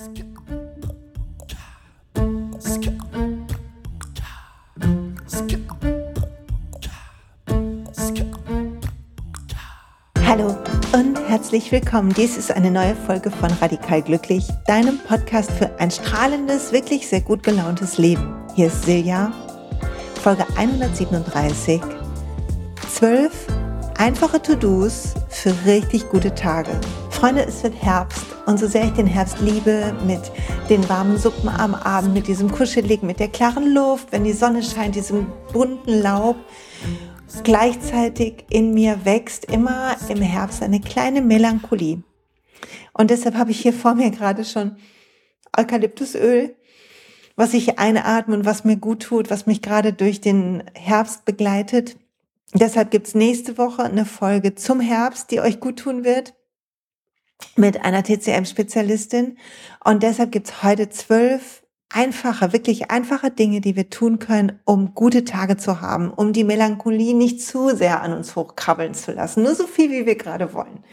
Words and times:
Hallo 0.00 0.08
und 10.94 11.18
herzlich 11.28 11.70
willkommen. 11.70 12.14
Dies 12.14 12.38
ist 12.38 12.50
eine 12.50 12.70
neue 12.70 12.96
Folge 12.96 13.30
von 13.30 13.50
Radikal 13.60 14.00
Glücklich, 14.00 14.48
deinem 14.66 14.98
Podcast 15.00 15.50
für 15.50 15.78
ein 15.78 15.90
strahlendes, 15.90 16.72
wirklich 16.72 17.06
sehr 17.06 17.20
gut 17.20 17.42
gelauntes 17.42 17.98
Leben. 17.98 18.42
Hier 18.54 18.68
ist 18.68 18.84
Silja, 18.84 19.30
Folge 20.22 20.46
137. 20.56 21.82
Zwölf 22.90 23.46
einfache 23.98 24.40
To-Dos 24.40 25.12
für 25.28 25.52
richtig 25.66 26.08
gute 26.08 26.34
Tage. 26.34 26.70
Freunde, 27.10 27.44
es 27.44 27.62
wird 27.62 27.74
Herbst 27.82 28.29
und 28.50 28.58
so 28.58 28.66
sehr 28.66 28.84
ich 28.84 28.92
den 28.94 29.06
Herbst 29.06 29.40
liebe, 29.40 29.94
mit 30.04 30.20
den 30.68 30.88
warmen 30.88 31.16
Suppen 31.18 31.48
am 31.48 31.72
Abend, 31.72 32.14
mit 32.14 32.26
diesem 32.26 32.50
Kuscheligen, 32.50 33.06
mit 33.06 33.20
der 33.20 33.28
klaren 33.28 33.72
Luft, 33.72 34.10
wenn 34.10 34.24
die 34.24 34.32
Sonne 34.32 34.64
scheint, 34.64 34.96
diesem 34.96 35.28
bunten 35.52 36.02
Laub, 36.02 36.34
gleichzeitig 37.44 38.44
in 38.50 38.74
mir 38.74 39.04
wächst 39.04 39.44
immer 39.44 39.94
im 40.08 40.20
Herbst 40.20 40.64
eine 40.64 40.80
kleine 40.80 41.22
Melancholie. 41.22 42.02
Und 42.92 43.10
deshalb 43.10 43.36
habe 43.36 43.52
ich 43.52 43.60
hier 43.60 43.72
vor 43.72 43.94
mir 43.94 44.10
gerade 44.10 44.44
schon 44.44 44.76
Eukalyptusöl, 45.56 46.56
was 47.36 47.54
ich 47.54 47.78
einatme 47.78 48.34
und 48.34 48.44
was 48.44 48.64
mir 48.64 48.78
gut 48.78 49.04
tut, 49.04 49.30
was 49.30 49.46
mich 49.46 49.62
gerade 49.62 49.92
durch 49.92 50.20
den 50.20 50.64
Herbst 50.74 51.24
begleitet. 51.24 51.96
Deshalb 52.52 52.90
gibt's 52.90 53.14
nächste 53.14 53.58
Woche 53.58 53.84
eine 53.84 54.04
Folge 54.04 54.56
zum 54.56 54.80
Herbst, 54.80 55.30
die 55.30 55.40
euch 55.40 55.60
gut 55.60 55.78
tun 55.78 56.02
wird 56.02 56.34
mit 57.56 57.84
einer 57.84 58.02
TCM-Spezialistin. 58.02 59.38
Und 59.84 60.02
deshalb 60.02 60.32
gibt's 60.32 60.62
heute 60.62 60.88
zwölf 60.88 61.62
einfache, 61.92 62.52
wirklich 62.52 62.90
einfache 62.90 63.30
Dinge, 63.32 63.60
die 63.60 63.74
wir 63.74 63.90
tun 63.90 64.20
können, 64.20 64.60
um 64.64 64.94
gute 64.94 65.24
Tage 65.24 65.56
zu 65.56 65.80
haben, 65.80 66.10
um 66.10 66.32
die 66.32 66.44
Melancholie 66.44 67.14
nicht 67.14 67.42
zu 67.42 67.74
sehr 67.74 68.00
an 68.00 68.12
uns 68.12 68.36
hochkrabbeln 68.36 68.94
zu 68.94 69.10
lassen. 69.12 69.42
Nur 69.42 69.56
so 69.56 69.66
viel, 69.66 69.90
wie 69.90 70.06
wir 70.06 70.14
gerade 70.14 70.54
wollen. 70.54 70.84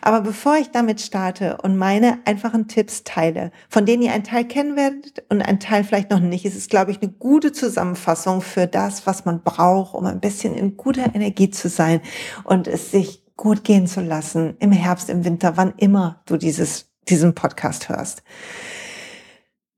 Aber 0.00 0.20
bevor 0.20 0.56
ich 0.56 0.70
damit 0.70 1.00
starte 1.00 1.58
und 1.62 1.76
meine 1.76 2.18
einfachen 2.24 2.68
Tipps 2.68 3.02
teile, 3.02 3.50
von 3.68 3.84
denen 3.84 4.04
ihr 4.04 4.12
einen 4.12 4.22
Teil 4.22 4.44
kennen 4.44 4.76
werdet 4.76 5.24
und 5.28 5.42
einen 5.42 5.58
Teil 5.58 5.82
vielleicht 5.82 6.10
noch 6.10 6.20
nicht, 6.20 6.44
ist 6.44 6.56
es, 6.56 6.68
glaube 6.68 6.92
ich, 6.92 7.02
eine 7.02 7.10
gute 7.10 7.50
Zusammenfassung 7.50 8.40
für 8.40 8.68
das, 8.68 9.08
was 9.08 9.24
man 9.24 9.42
braucht, 9.42 9.94
um 9.94 10.06
ein 10.06 10.20
bisschen 10.20 10.54
in 10.54 10.76
guter 10.76 11.14
Energie 11.16 11.50
zu 11.50 11.68
sein 11.68 12.00
und 12.44 12.68
es 12.68 12.92
sich 12.92 13.23
gut 13.36 13.64
gehen 13.64 13.86
zu 13.86 14.00
lassen 14.00 14.56
im 14.60 14.72
Herbst, 14.72 15.10
im 15.10 15.24
Winter, 15.24 15.56
wann 15.56 15.74
immer 15.76 16.22
du 16.26 16.36
dieses, 16.36 16.90
diesen 17.08 17.34
Podcast 17.34 17.88
hörst. 17.88 18.22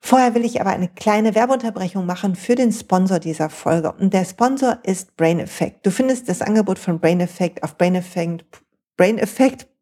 Vorher 0.01 0.35
will 0.35 0.45
ich 0.45 0.61
aber 0.61 0.71
eine 0.71 0.89
kleine 0.89 1.35
Werbeunterbrechung 1.35 2.07
machen 2.07 2.37
für 2.37 2.55
den 2.55 2.71
Sponsor 2.71 3.19
dieser 3.19 3.51
Folge. 3.51 3.93
Und 3.93 4.15
der 4.15 4.25
Sponsor 4.25 4.79
ist 4.85 5.17
Brain 5.17 5.41
Effect. 5.41 5.85
Du 5.85 5.91
findest 5.91 6.29
das 6.29 6.43
Angebot 6.43 6.79
von 6.79 7.01
Brain 7.01 7.21
Effect 7.21 7.65
auf 7.65 7.77
braineffect.com. 7.77 9.76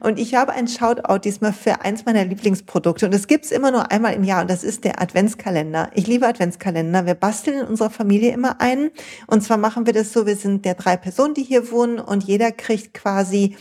Und 0.00 0.18
ich 0.18 0.34
habe 0.34 0.52
einen 0.52 0.68
Shoutout 0.68 1.18
diesmal 1.24 1.52
für 1.52 1.80
eins 1.80 2.04
meiner 2.04 2.24
Lieblingsprodukte. 2.24 3.06
Und 3.06 3.14
es 3.14 3.26
gibt's 3.26 3.50
immer 3.50 3.70
nur 3.70 3.90
einmal 3.90 4.12
im 4.12 4.22
Jahr. 4.22 4.42
Und 4.42 4.50
das 4.50 4.62
ist 4.62 4.84
der 4.84 5.00
Adventskalender. 5.00 5.90
Ich 5.94 6.06
liebe 6.06 6.26
Adventskalender. 6.26 7.06
Wir 7.06 7.14
basteln 7.14 7.60
in 7.60 7.66
unserer 7.66 7.90
Familie 7.90 8.32
immer 8.32 8.60
einen. 8.60 8.90
Und 9.26 9.42
zwar 9.42 9.56
machen 9.56 9.86
wir 9.86 9.92
das 9.92 10.12
so, 10.12 10.26
wir 10.26 10.36
sind 10.36 10.64
der 10.64 10.74
drei 10.74 10.96
Personen, 10.96 11.34
die 11.34 11.42
hier 11.42 11.70
wohnen. 11.70 11.98
Und 11.98 12.24
jeder 12.24 12.52
kriegt 12.52 12.94
quasi 12.94 13.56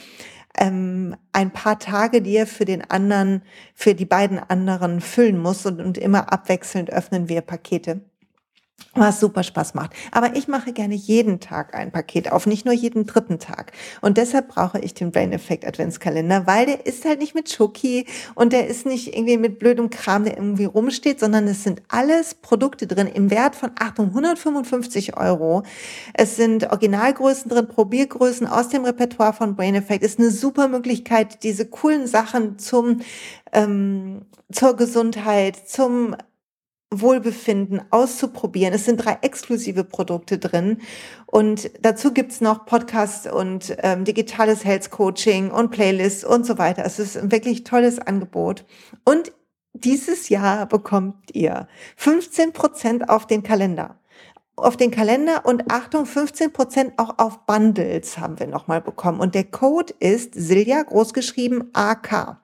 ähm, 0.58 1.16
ein 1.32 1.52
paar 1.52 1.80
Tage, 1.80 2.22
die 2.22 2.36
er 2.36 2.48
für 2.48 2.66
den 2.66 2.90
anderen, 2.90 3.42
für 3.74 3.96
die 3.96 4.06
beiden 4.06 4.40
anderen 4.40 5.00
füllen 5.00 5.42
muss 5.42 5.66
und, 5.66 5.80
und 5.80 5.98
immer 5.98 6.34
abwechselnd 6.34 6.92
öffnen 6.92 7.30
wir 7.30 7.42
Pakete 7.42 8.02
was 9.00 9.20
super 9.20 9.44
Spaß 9.44 9.74
macht. 9.74 9.92
Aber 10.12 10.36
ich 10.36 10.48
mache 10.48 10.74
gerne 10.74 10.96
jeden 10.96 11.40
Tag 11.40 11.74
ein 11.74 11.92
Paket 11.92 12.32
auf, 12.32 12.46
nicht 12.46 12.66
nur 12.66 12.74
jeden 12.74 13.06
dritten 13.06 13.40
Tag. 13.40 13.72
Und 14.02 14.18
deshalb 14.18 14.50
brauche 14.50 14.80
ich 14.80 14.94
den 14.94 15.12
Brain 15.12 15.32
Effect 15.32 15.66
Adventskalender, 15.66 16.48
weil 16.48 16.66
der 16.66 16.86
ist 16.86 17.06
halt 17.06 17.20
nicht 17.20 17.36
mit 17.36 17.52
Schoki 17.52 18.06
und 18.36 18.54
der 18.54 18.68
ist 18.68 18.86
nicht 18.86 19.16
irgendwie 19.16 19.38
mit 19.38 19.60
blödem 19.60 19.90
Kram, 19.90 20.24
der 20.26 20.38
irgendwie 20.38 20.66
rumsteht, 20.66 21.20
sondern 21.20 21.48
es 21.48 21.64
sind 21.64 21.82
alles 21.88 22.36
Produkte 22.36 22.88
drin 22.88 23.08
im 23.08 23.30
Wert 23.30 23.56
von 23.56 23.72
Achtung 23.80 24.08
155 24.08 25.18
Euro. 25.18 25.64
Es 26.14 26.36
sind 26.36 26.66
Originalgrößen 26.66 27.50
drin, 27.50 27.68
Probiergrößen 27.68 28.48
aus 28.48 28.70
dem 28.70 28.86
Repertoire 28.86 29.34
von 29.34 29.56
Brain 29.56 29.76
Effect. 29.76 30.04
Ist 30.04 30.20
eine 30.20 30.32
super 30.32 30.68
Möglichkeit, 30.68 31.44
diese 31.44 31.66
coolen 31.66 32.08
Sachen 32.08 32.58
zum 32.58 33.02
ähm, 33.54 34.26
zur 34.52 34.76
Gesundheit, 34.76 35.58
zum 35.68 36.16
Wohlbefinden 36.94 37.82
auszuprobieren. 37.92 38.74
Es 38.74 38.86
sind 38.86 38.98
drei 38.98 39.18
exklusive 39.22 39.84
Produkte 39.84 40.38
drin 40.38 40.80
und 41.26 41.70
dazu 41.82 42.14
gibt's 42.14 42.40
noch 42.40 42.66
Podcasts 42.66 43.30
und 43.32 43.76
ähm, 43.80 44.06
digitales 44.06 44.64
Health 44.64 44.90
Coaching 44.90 45.52
und 45.52 45.70
Playlists 45.72 46.24
und 46.24 46.46
so 46.46 46.58
weiter. 46.58 46.86
Es 46.86 46.98
ist 46.98 47.18
ein 47.18 47.32
wirklich 47.32 47.66
tolles 47.66 48.00
Angebot 48.00 48.66
und 49.04 49.34
dieses 49.74 50.30
Jahr 50.30 50.66
bekommt 50.66 51.36
ihr 51.36 51.68
15 51.98 52.54
Prozent 52.54 53.10
auf 53.10 53.28
den 53.28 53.44
Kalender. 53.44 54.00
Auf 54.56 54.76
den 54.76 54.90
Kalender 54.90 55.46
und 55.46 55.72
Achtung, 55.72 56.08
15 56.08 56.52
Prozent 56.52 56.94
auch 56.98 57.20
auf 57.20 57.46
Bundles 57.46 58.18
haben 58.18 58.40
wir 58.40 58.48
nochmal 58.48 58.82
bekommen. 58.82 59.20
Und 59.20 59.36
der 59.36 59.44
Code 59.44 59.94
ist 60.00 60.34
Silja, 60.34 60.82
großgeschrieben 60.82 61.70
AK. 61.74 62.38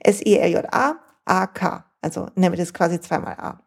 S-I-L-J-A, 0.00 0.96
AK. 1.24 1.84
Also 2.02 2.28
nehmen 2.34 2.52
wir 2.52 2.58
das 2.62 2.74
quasi 2.74 3.00
zweimal 3.00 3.36
A. 3.38 3.60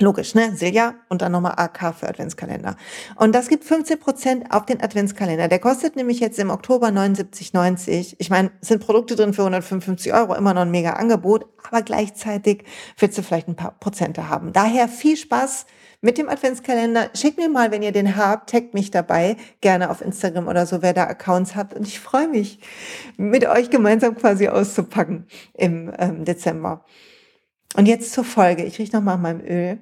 Logisch, 0.00 0.34
ne? 0.34 0.56
Silja 0.56 0.94
und 1.08 1.22
dann 1.22 1.32
nochmal 1.32 1.54
AK 1.56 1.94
für 1.94 2.08
Adventskalender. 2.08 2.76
Und 3.16 3.34
das 3.34 3.48
gibt 3.48 3.64
15 3.64 4.00
Prozent 4.00 4.44
auf 4.50 4.66
den 4.66 4.82
Adventskalender. 4.82 5.46
Der 5.46 5.60
kostet 5.60 5.94
nämlich 5.94 6.18
jetzt 6.18 6.38
im 6.38 6.50
Oktober 6.50 6.88
79,90. 6.88 8.16
Ich 8.18 8.28
meine, 8.28 8.50
sind 8.60 8.84
Produkte 8.84 9.14
drin 9.14 9.34
für 9.34 9.42
155 9.42 10.12
Euro, 10.12 10.34
immer 10.34 10.52
noch 10.52 10.62
ein 10.62 10.70
mega 10.70 10.94
Angebot, 10.94 11.46
aber 11.68 11.82
gleichzeitig 11.82 12.64
willst 12.98 13.16
du 13.18 13.22
vielleicht 13.22 13.46
ein 13.46 13.54
paar 13.54 13.78
Prozente 13.78 14.28
haben. 14.28 14.52
Daher 14.52 14.88
viel 14.88 15.16
Spaß 15.16 15.66
mit 16.00 16.18
dem 16.18 16.28
Adventskalender. 16.28 17.10
Schickt 17.14 17.38
mir 17.38 17.48
mal, 17.48 17.70
wenn 17.70 17.82
ihr 17.82 17.92
den 17.92 18.16
habt, 18.16 18.50
taggt 18.50 18.74
mich 18.74 18.90
dabei, 18.90 19.36
gerne 19.60 19.90
auf 19.90 20.00
Instagram 20.00 20.48
oder 20.48 20.66
so, 20.66 20.82
wer 20.82 20.92
da 20.92 21.04
Accounts 21.04 21.54
habt. 21.54 21.72
Und 21.72 21.86
ich 21.86 22.00
freue 22.00 22.28
mich, 22.28 22.58
mit 23.16 23.46
euch 23.46 23.70
gemeinsam 23.70 24.16
quasi 24.16 24.48
auszupacken 24.48 25.26
im 25.54 25.92
ähm, 25.98 26.24
Dezember. 26.24 26.84
Und 27.76 27.86
jetzt 27.86 28.12
zur 28.12 28.24
Folge. 28.24 28.64
Ich 28.64 28.78
rieche 28.78 28.96
nochmal 28.96 29.14
an 29.14 29.22
meinem 29.22 29.40
Öl. 29.40 29.78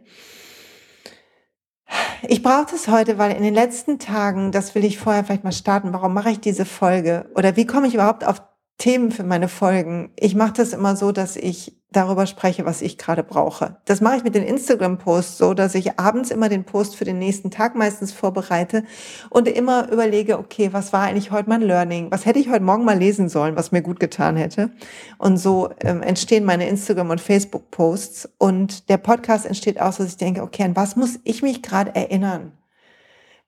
Ich 2.29 2.43
brauche 2.43 2.67
das 2.71 2.89
heute, 2.89 3.19
weil 3.19 3.33
in 3.33 3.43
den 3.43 3.55
letzten 3.55 3.99
Tagen, 3.99 4.53
das 4.53 4.75
will 4.75 4.85
ich 4.85 4.99
vorher 4.99 5.25
vielleicht 5.25 5.45
mal 5.45 5.53
starten, 5.53 5.93
warum 5.93 6.15
mache 6.15 6.31
ich 6.31 6.41
diese 6.41 6.65
Folge? 6.65 7.31
Oder 7.35 7.57
wie 7.57 7.67
komme 7.67 7.89
ich 7.89 7.95
überhaupt 7.95 8.25
auf 8.25 8.43
Themen 8.79 9.13
für 9.13 9.25
meine 9.25 9.49
Folgen. 9.49 10.11
Ich 10.17 10.35
mache 10.35 10.55
das 10.55 10.73
immer 10.73 10.97
so, 10.97 11.13
dass 11.13 11.37
ich 11.37 11.77
darüber 11.93 12.27
spreche, 12.27 12.65
was 12.65 12.83
ich 12.83 12.99
gerade 12.99 13.23
brauche. 13.23 13.77
Das 13.85 14.01
mache 14.01 14.17
ich 14.17 14.25
mit 14.25 14.35
den 14.35 14.45
Instagram-Posts 14.45 15.39
so, 15.39 15.55
dass 15.55 15.75
ich 15.75 15.99
abends 15.99 16.31
immer 16.31 16.49
den 16.49 16.65
Post 16.65 16.97
für 16.97 17.05
den 17.05 17.19
nächsten 17.19 17.51
Tag 17.51 17.75
meistens 17.75 18.13
vorbereite 18.13 18.85
und 19.31 19.47
immer 19.47 19.91
überlege, 19.93 20.39
okay, 20.39 20.73
was 20.73 20.93
war 20.93 21.03
eigentlich 21.03 21.31
heute 21.31 21.49
mein 21.49 21.63
Learning? 21.63 22.11
Was 22.11 22.27
hätte 22.27 22.39
ich 22.39 22.49
heute 22.49 22.65
Morgen 22.65 22.85
mal 22.85 22.99
lesen 22.99 23.29
sollen, 23.29 23.57
was 23.57 23.73
mir 23.73 23.83
gut 23.83 24.01
getan 24.01 24.37
hätte? 24.37 24.71
Und 25.19 25.37
so 25.37 25.71
ähm, 25.81 26.03
entstehen 26.03 26.45
meine 26.45 26.69
Instagram- 26.69 27.11
und 27.11 27.21
Facebook-Posts. 27.21 28.31
Und 28.39 28.89
der 28.89 28.97
Podcast 28.97 29.47
entsteht 29.47 29.81
aus, 29.81 29.99
dass 29.99 30.09
ich 30.09 30.17
denke, 30.17 30.43
okay, 30.43 30.65
an 30.65 30.77
was 30.77 30.97
muss 30.97 31.21
ich 31.25 31.43
mich 31.43 31.63
gerade 31.63 31.95
erinnern? 31.95 32.53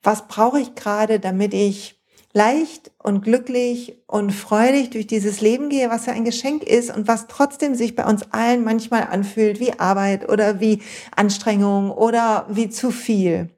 Was 0.02 0.28
brauche 0.28 0.60
ich 0.60 0.74
gerade, 0.74 1.18
damit 1.18 1.54
ich 1.54 2.03
leicht 2.34 2.90
und 2.98 3.22
glücklich 3.22 3.96
und 4.08 4.32
freudig 4.32 4.90
durch 4.90 5.06
dieses 5.06 5.40
Leben 5.40 5.68
gehe, 5.68 5.88
was 5.88 6.06
ja 6.06 6.12
ein 6.12 6.24
Geschenk 6.24 6.64
ist 6.64 6.94
und 6.94 7.06
was 7.06 7.28
trotzdem 7.28 7.76
sich 7.76 7.94
bei 7.94 8.04
uns 8.04 8.32
allen 8.32 8.64
manchmal 8.64 9.04
anfühlt 9.04 9.60
wie 9.60 9.78
Arbeit 9.78 10.28
oder 10.28 10.60
wie 10.60 10.82
Anstrengung 11.14 11.92
oder 11.92 12.46
wie 12.50 12.68
zu 12.68 12.90
viel. 12.90 13.50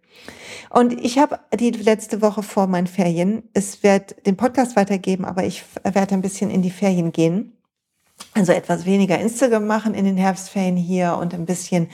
Und 0.69 0.93
ich 0.93 1.19
habe 1.19 1.39
die 1.59 1.71
letzte 1.71 2.21
Woche 2.21 2.43
vor 2.43 2.67
meinen 2.67 2.87
Ferien, 2.87 3.45
es 3.55 3.83
wird 3.83 4.27
den 4.27 4.37
Podcast 4.37 4.77
weitergeben, 4.77 5.25
aber 5.25 5.45
ich 5.45 5.65
werde 5.83 6.15
ein 6.15 6.23
bisschen 6.23 6.50
in 6.50 6.61
die 6.61 6.71
Ferien 6.71 7.12
gehen. 7.12 7.53
Also 8.35 8.53
etwas 8.53 8.85
weniger 8.85 9.19
Instagram 9.19 9.67
machen 9.67 9.95
in 9.95 10.05
den 10.05 10.19
Herbstferien 10.19 10.77
hier 10.77 11.17
und 11.19 11.33
ein 11.33 11.47
bisschen 11.47 11.89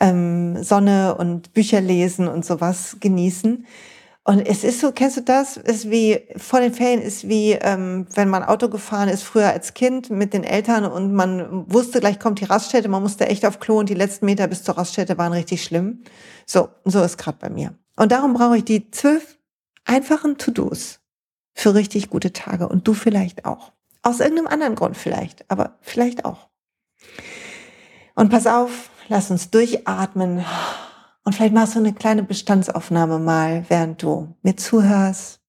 ähm, 0.00 0.62
Sonne 0.62 1.16
und 1.16 1.52
Bücher 1.52 1.82
lesen 1.82 2.28
und 2.28 2.46
sowas 2.46 2.96
genießen. 3.00 3.66
Und 4.26 4.40
es 4.40 4.64
ist 4.64 4.80
so, 4.80 4.90
kennst 4.90 5.18
du 5.18 5.20
das? 5.20 5.58
Ist 5.58 5.90
wie, 5.90 6.26
vor 6.38 6.60
den 6.60 6.72
Ferien 6.72 7.02
ist 7.02 7.28
wie, 7.28 7.52
ähm, 7.52 8.06
wenn 8.14 8.30
man 8.30 8.42
Auto 8.42 8.70
gefahren 8.70 9.10
ist, 9.10 9.22
früher 9.22 9.48
als 9.48 9.74
Kind 9.74 10.08
mit 10.08 10.32
den 10.32 10.44
Eltern 10.44 10.86
und 10.86 11.12
man 11.12 11.70
wusste, 11.70 12.00
gleich 12.00 12.18
kommt 12.18 12.40
die 12.40 12.46
Raststätte, 12.46 12.88
man 12.88 13.02
musste 13.02 13.26
echt 13.26 13.44
auf 13.44 13.60
Klo 13.60 13.78
und 13.78 13.90
die 13.90 13.94
letzten 13.94 14.24
Meter 14.24 14.46
bis 14.46 14.64
zur 14.64 14.78
Raststätte 14.78 15.18
waren 15.18 15.34
richtig 15.34 15.62
schlimm. 15.62 16.02
So, 16.46 16.70
so 16.86 17.02
ist 17.02 17.18
gerade 17.18 17.36
bei 17.38 17.50
mir. 17.50 17.74
Und 17.96 18.12
darum 18.12 18.32
brauche 18.32 18.56
ich 18.56 18.64
die 18.64 18.90
zwölf 18.90 19.38
einfachen 19.84 20.38
To-Dos 20.38 21.00
für 21.52 21.74
richtig 21.74 22.08
gute 22.08 22.32
Tage 22.32 22.66
und 22.66 22.88
du 22.88 22.94
vielleicht 22.94 23.44
auch. 23.44 23.72
Aus 24.02 24.20
irgendeinem 24.20 24.48
anderen 24.48 24.74
Grund 24.74 24.96
vielleicht, 24.96 25.44
aber 25.50 25.76
vielleicht 25.82 26.24
auch. 26.24 26.48
Und 28.14 28.30
pass 28.30 28.46
auf, 28.46 28.88
lass 29.08 29.30
uns 29.30 29.50
durchatmen. 29.50 30.44
Und 31.24 31.34
vielleicht 31.34 31.54
machst 31.54 31.74
du 31.74 31.78
eine 31.78 31.94
kleine 31.94 32.22
Bestandsaufnahme 32.22 33.18
mal, 33.18 33.64
während 33.68 34.02
du 34.02 34.36
mir 34.42 34.56
zuhörst. 34.56 35.40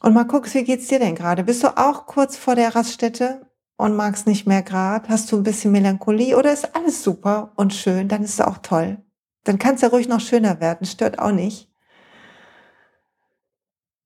Und 0.00 0.14
mal 0.14 0.24
guckst, 0.24 0.54
wie 0.54 0.64
geht's 0.64 0.88
dir 0.88 0.98
denn 0.98 1.14
gerade? 1.14 1.44
Bist 1.44 1.62
du 1.62 1.76
auch 1.76 2.06
kurz 2.06 2.36
vor 2.36 2.54
der 2.54 2.74
Raststätte 2.74 3.50
und 3.76 3.94
magst 3.94 4.26
nicht 4.26 4.46
mehr 4.46 4.62
grad? 4.62 5.08
Hast 5.08 5.30
du 5.30 5.36
ein 5.36 5.42
bisschen 5.42 5.72
Melancholie 5.72 6.36
oder 6.36 6.52
ist 6.52 6.74
alles 6.74 7.02
super 7.02 7.52
und 7.56 7.74
schön? 7.74 8.08
Dann 8.08 8.22
ist 8.22 8.34
es 8.34 8.40
auch 8.40 8.58
toll. 8.58 8.98
Dann 9.44 9.58
kann 9.58 9.74
es 9.74 9.82
ja 9.82 9.88
ruhig 9.88 10.08
noch 10.08 10.20
schöner 10.20 10.60
werden, 10.60 10.86
stört 10.86 11.18
auch 11.18 11.32
nicht. 11.32 11.70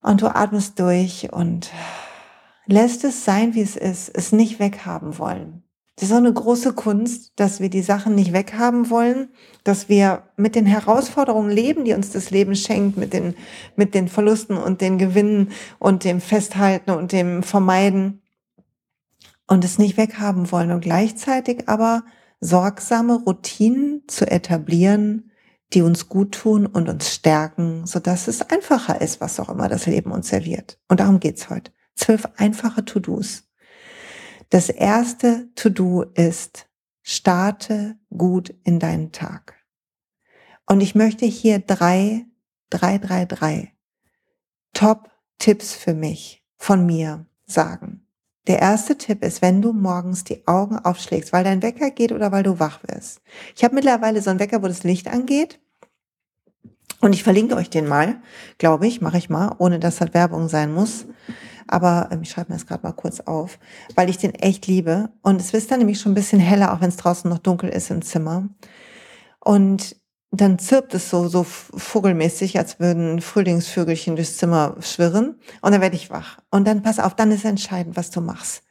Und 0.02 0.22
du 0.22 0.34
atmest 0.34 0.78
durch 0.80 1.32
und 1.32 1.70
lässt 2.66 3.04
es 3.04 3.24
sein, 3.24 3.54
wie 3.54 3.62
es 3.62 3.76
ist, 3.76 4.08
es 4.08 4.32
nicht 4.32 4.58
weghaben 4.58 5.18
wollen. 5.18 5.62
Das 6.00 6.08
ist 6.08 6.12
so 6.12 6.16
eine 6.16 6.32
große 6.32 6.72
Kunst, 6.72 7.32
dass 7.36 7.60
wir 7.60 7.68
die 7.68 7.82
Sachen 7.82 8.14
nicht 8.14 8.32
weghaben 8.32 8.88
wollen, 8.88 9.28
dass 9.64 9.90
wir 9.90 10.22
mit 10.38 10.54
den 10.54 10.64
Herausforderungen 10.64 11.50
leben, 11.50 11.84
die 11.84 11.92
uns 11.92 12.08
das 12.08 12.30
Leben 12.30 12.56
schenkt, 12.56 12.96
mit 12.96 13.12
den, 13.12 13.34
mit 13.76 13.94
den 13.94 14.08
Verlusten 14.08 14.56
und 14.56 14.80
den 14.80 14.96
Gewinnen 14.96 15.50
und 15.78 16.04
dem 16.04 16.22
Festhalten 16.22 16.92
und 16.92 17.12
dem 17.12 17.42
Vermeiden 17.42 18.22
und 19.46 19.62
es 19.62 19.78
nicht 19.78 19.98
weghaben 19.98 20.50
wollen 20.50 20.70
und 20.70 20.80
gleichzeitig 20.80 21.68
aber 21.68 22.04
sorgsame 22.40 23.16
Routinen 23.16 24.04
zu 24.06 24.26
etablieren, 24.26 25.30
die 25.74 25.82
uns 25.82 26.08
gut 26.08 26.32
tun 26.32 26.64
und 26.64 26.88
uns 26.88 27.12
stärken, 27.12 27.84
so 27.84 27.98
dass 27.98 28.26
es 28.26 28.40
einfacher 28.40 29.02
ist, 29.02 29.20
was 29.20 29.38
auch 29.38 29.50
immer 29.50 29.68
das 29.68 29.84
Leben 29.84 30.12
uns 30.12 30.30
serviert. 30.30 30.78
Und 30.88 31.00
darum 31.00 31.20
geht's 31.20 31.50
heute. 31.50 31.72
Zwölf 31.94 32.26
einfache 32.38 32.86
To-Dos 32.86 33.49
das 34.50 34.68
erste 34.68 35.48
To-Do 35.54 36.02
ist, 36.14 36.68
starte 37.02 37.96
gut 38.16 38.54
in 38.64 38.78
deinen 38.78 39.12
Tag. 39.12 39.54
Und 40.66 40.80
ich 40.80 40.94
möchte 40.94 41.26
hier 41.26 41.58
drei, 41.58 42.26
drei, 42.68 42.98
drei, 42.98 43.24
drei 43.24 43.72
Top-Tipps 44.72 45.74
für 45.74 45.94
mich, 45.94 46.44
von 46.56 46.86
mir 46.86 47.26
sagen. 47.46 48.06
Der 48.46 48.60
erste 48.60 48.96
Tipp 48.96 49.24
ist, 49.24 49.42
wenn 49.42 49.62
du 49.62 49.72
morgens 49.72 50.24
die 50.24 50.46
Augen 50.46 50.78
aufschlägst, 50.78 51.32
weil 51.32 51.44
dein 51.44 51.62
Wecker 51.62 51.90
geht 51.90 52.12
oder 52.12 52.32
weil 52.32 52.42
du 52.42 52.58
wach 52.58 52.80
wirst. 52.86 53.20
Ich 53.54 53.62
habe 53.64 53.74
mittlerweile 53.74 54.22
so 54.22 54.30
einen 54.30 54.40
Wecker, 54.40 54.62
wo 54.62 54.66
das 54.66 54.82
Licht 54.82 55.08
angeht. 55.08 55.60
Und 57.00 57.14
ich 57.14 57.22
verlinke 57.22 57.56
euch 57.56 57.70
den 57.70 57.86
mal, 57.86 58.20
glaube 58.58 58.86
ich, 58.86 59.00
mache 59.00 59.18
ich 59.18 59.30
mal, 59.30 59.54
ohne 59.58 59.78
dass 59.78 59.96
das 59.96 60.12
Werbung 60.14 60.48
sein 60.48 60.72
muss. 60.72 61.06
Aber 61.70 62.08
ähm, 62.10 62.22
ich 62.22 62.30
schreibe 62.30 62.52
mir 62.52 62.58
das 62.58 62.66
gerade 62.66 62.82
mal 62.82 62.92
kurz 62.92 63.20
auf, 63.20 63.58
weil 63.94 64.10
ich 64.10 64.18
den 64.18 64.34
echt 64.34 64.66
liebe. 64.66 65.10
Und 65.22 65.40
es 65.40 65.54
ist 65.54 65.70
dann 65.70 65.78
nämlich 65.78 66.00
schon 66.00 66.12
ein 66.12 66.16
bisschen 66.16 66.40
heller, 66.40 66.74
auch 66.74 66.80
wenn 66.80 66.88
es 66.88 66.96
draußen 66.96 67.30
noch 67.30 67.38
dunkel 67.38 67.70
ist 67.70 67.90
im 67.90 68.02
Zimmer. 68.02 68.48
Und 69.38 69.96
dann 70.32 70.58
zirpt 70.58 70.94
es 70.94 71.10
so, 71.10 71.28
so 71.28 71.44
vogelmäßig, 71.44 72.58
als 72.58 72.80
würden 72.80 73.20
Frühlingsvögelchen 73.20 74.16
durchs 74.16 74.36
Zimmer 74.36 74.76
schwirren. 74.80 75.36
Und 75.62 75.72
dann 75.72 75.80
werde 75.80 75.96
ich 75.96 76.10
wach. 76.10 76.38
Und 76.50 76.66
dann 76.66 76.82
pass 76.82 76.98
auf, 76.98 77.14
dann 77.14 77.30
ist 77.30 77.44
entscheidend, 77.44 77.96
was 77.96 78.10
du 78.10 78.20
machst. 78.20 78.62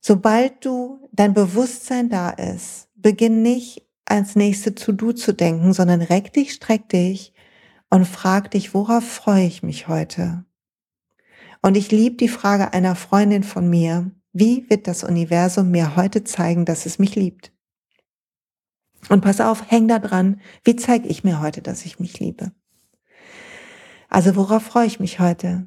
Sobald 0.00 0.64
du 0.64 1.08
dein 1.12 1.34
Bewusstsein 1.34 2.08
da 2.08 2.30
ist, 2.30 2.88
beginn 2.94 3.42
nicht 3.42 3.84
als 4.06 4.36
nächste 4.36 4.76
To-Do 4.76 5.12
zu 5.12 5.34
denken, 5.34 5.72
sondern 5.72 6.02
reck 6.02 6.32
dich, 6.32 6.52
streck 6.52 6.88
dich 6.88 7.32
und 7.90 8.06
frag 8.06 8.52
dich, 8.52 8.74
worauf 8.74 9.04
freue 9.04 9.44
ich 9.44 9.64
mich 9.64 9.88
heute? 9.88 10.44
Und 11.62 11.76
ich 11.76 11.90
liebe 11.90 12.16
die 12.16 12.28
Frage 12.28 12.72
einer 12.72 12.94
Freundin 12.94 13.42
von 13.42 13.68
mir, 13.68 14.10
wie 14.32 14.68
wird 14.70 14.86
das 14.86 15.04
Universum 15.04 15.70
mir 15.70 15.96
heute 15.96 16.24
zeigen, 16.24 16.64
dass 16.64 16.86
es 16.86 16.98
mich 16.98 17.16
liebt? 17.16 17.52
Und 19.08 19.22
pass 19.22 19.40
auf, 19.40 19.70
häng 19.70 19.88
da 19.88 19.98
dran, 19.98 20.40
wie 20.64 20.76
zeige 20.76 21.08
ich 21.08 21.24
mir 21.24 21.40
heute, 21.40 21.62
dass 21.62 21.84
ich 21.84 21.98
mich 21.98 22.20
liebe? 22.20 22.52
Also 24.08 24.36
worauf 24.36 24.62
freue 24.62 24.86
ich 24.86 25.00
mich 25.00 25.20
heute? 25.20 25.66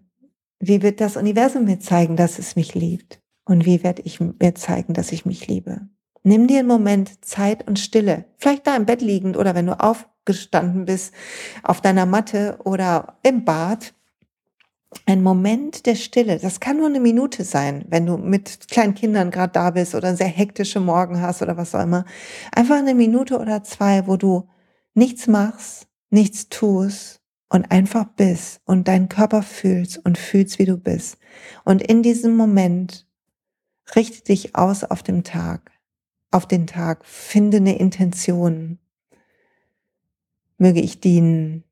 Wie 0.59 0.81
wird 0.81 1.01
das 1.01 1.17
Universum 1.17 1.65
mir 1.65 1.79
zeigen, 1.79 2.15
dass 2.15 2.39
es 2.39 2.55
mich 2.55 2.75
liebt? 2.75 3.19
Und 3.45 3.65
wie 3.65 3.83
werde 3.83 4.03
ich 4.03 4.19
mir 4.19 4.55
zeigen, 4.55 4.93
dass 4.93 5.11
ich 5.11 5.25
mich 5.25 5.47
liebe? 5.47 5.89
Nimm 6.23 6.47
dir 6.47 6.59
einen 6.59 6.67
Moment 6.67 7.25
Zeit 7.25 7.67
und 7.67 7.79
Stille, 7.79 8.25
vielleicht 8.37 8.67
da 8.67 8.75
im 8.75 8.85
Bett 8.85 9.01
liegend 9.01 9.37
oder 9.37 9.55
wenn 9.55 9.65
du 9.65 9.79
aufgestanden 9.79 10.85
bist, 10.85 11.13
auf 11.63 11.81
deiner 11.81 12.05
Matte 12.05 12.59
oder 12.63 13.17
im 13.23 13.43
Bad 13.43 13.95
ein 15.05 15.23
Moment 15.23 15.85
der 15.85 15.95
Stille, 15.95 16.37
das 16.37 16.59
kann 16.59 16.77
nur 16.77 16.87
eine 16.87 16.99
Minute 16.99 17.43
sein, 17.45 17.85
wenn 17.87 18.05
du 18.05 18.17
mit 18.17 18.67
kleinen 18.69 18.93
Kindern 18.93 19.31
gerade 19.31 19.53
da 19.53 19.71
bist 19.71 19.95
oder 19.95 20.15
sehr 20.15 20.27
hektische 20.27 20.81
Morgen 20.81 21.21
hast 21.21 21.41
oder 21.41 21.55
was 21.55 21.73
auch 21.73 21.83
immer. 21.83 22.05
Einfach 22.53 22.77
eine 22.77 22.93
Minute 22.93 23.39
oder 23.39 23.63
zwei, 23.63 24.05
wo 24.07 24.17
du 24.17 24.49
nichts 24.93 25.27
machst, 25.27 25.87
nichts 26.09 26.49
tust 26.49 27.21
und 27.47 27.71
einfach 27.71 28.05
bist 28.15 28.61
und 28.65 28.87
deinen 28.87 29.07
Körper 29.07 29.43
fühlst 29.43 29.97
und 29.97 30.17
fühlst, 30.17 30.59
wie 30.59 30.65
du 30.65 30.77
bist. 30.77 31.17
Und 31.63 31.81
in 31.81 32.03
diesem 32.03 32.35
Moment 32.35 33.07
richte 33.95 34.23
dich 34.23 34.55
aus 34.55 34.83
auf 34.83 35.03
den 35.03 35.23
Tag, 35.23 35.71
auf 36.31 36.45
den 36.45 36.67
Tag, 36.67 37.05
finde 37.05 37.57
eine 37.57 37.79
Intention. 37.79 38.77
Möge 40.57 40.81
ich 40.81 40.99
dienen, 40.99 41.63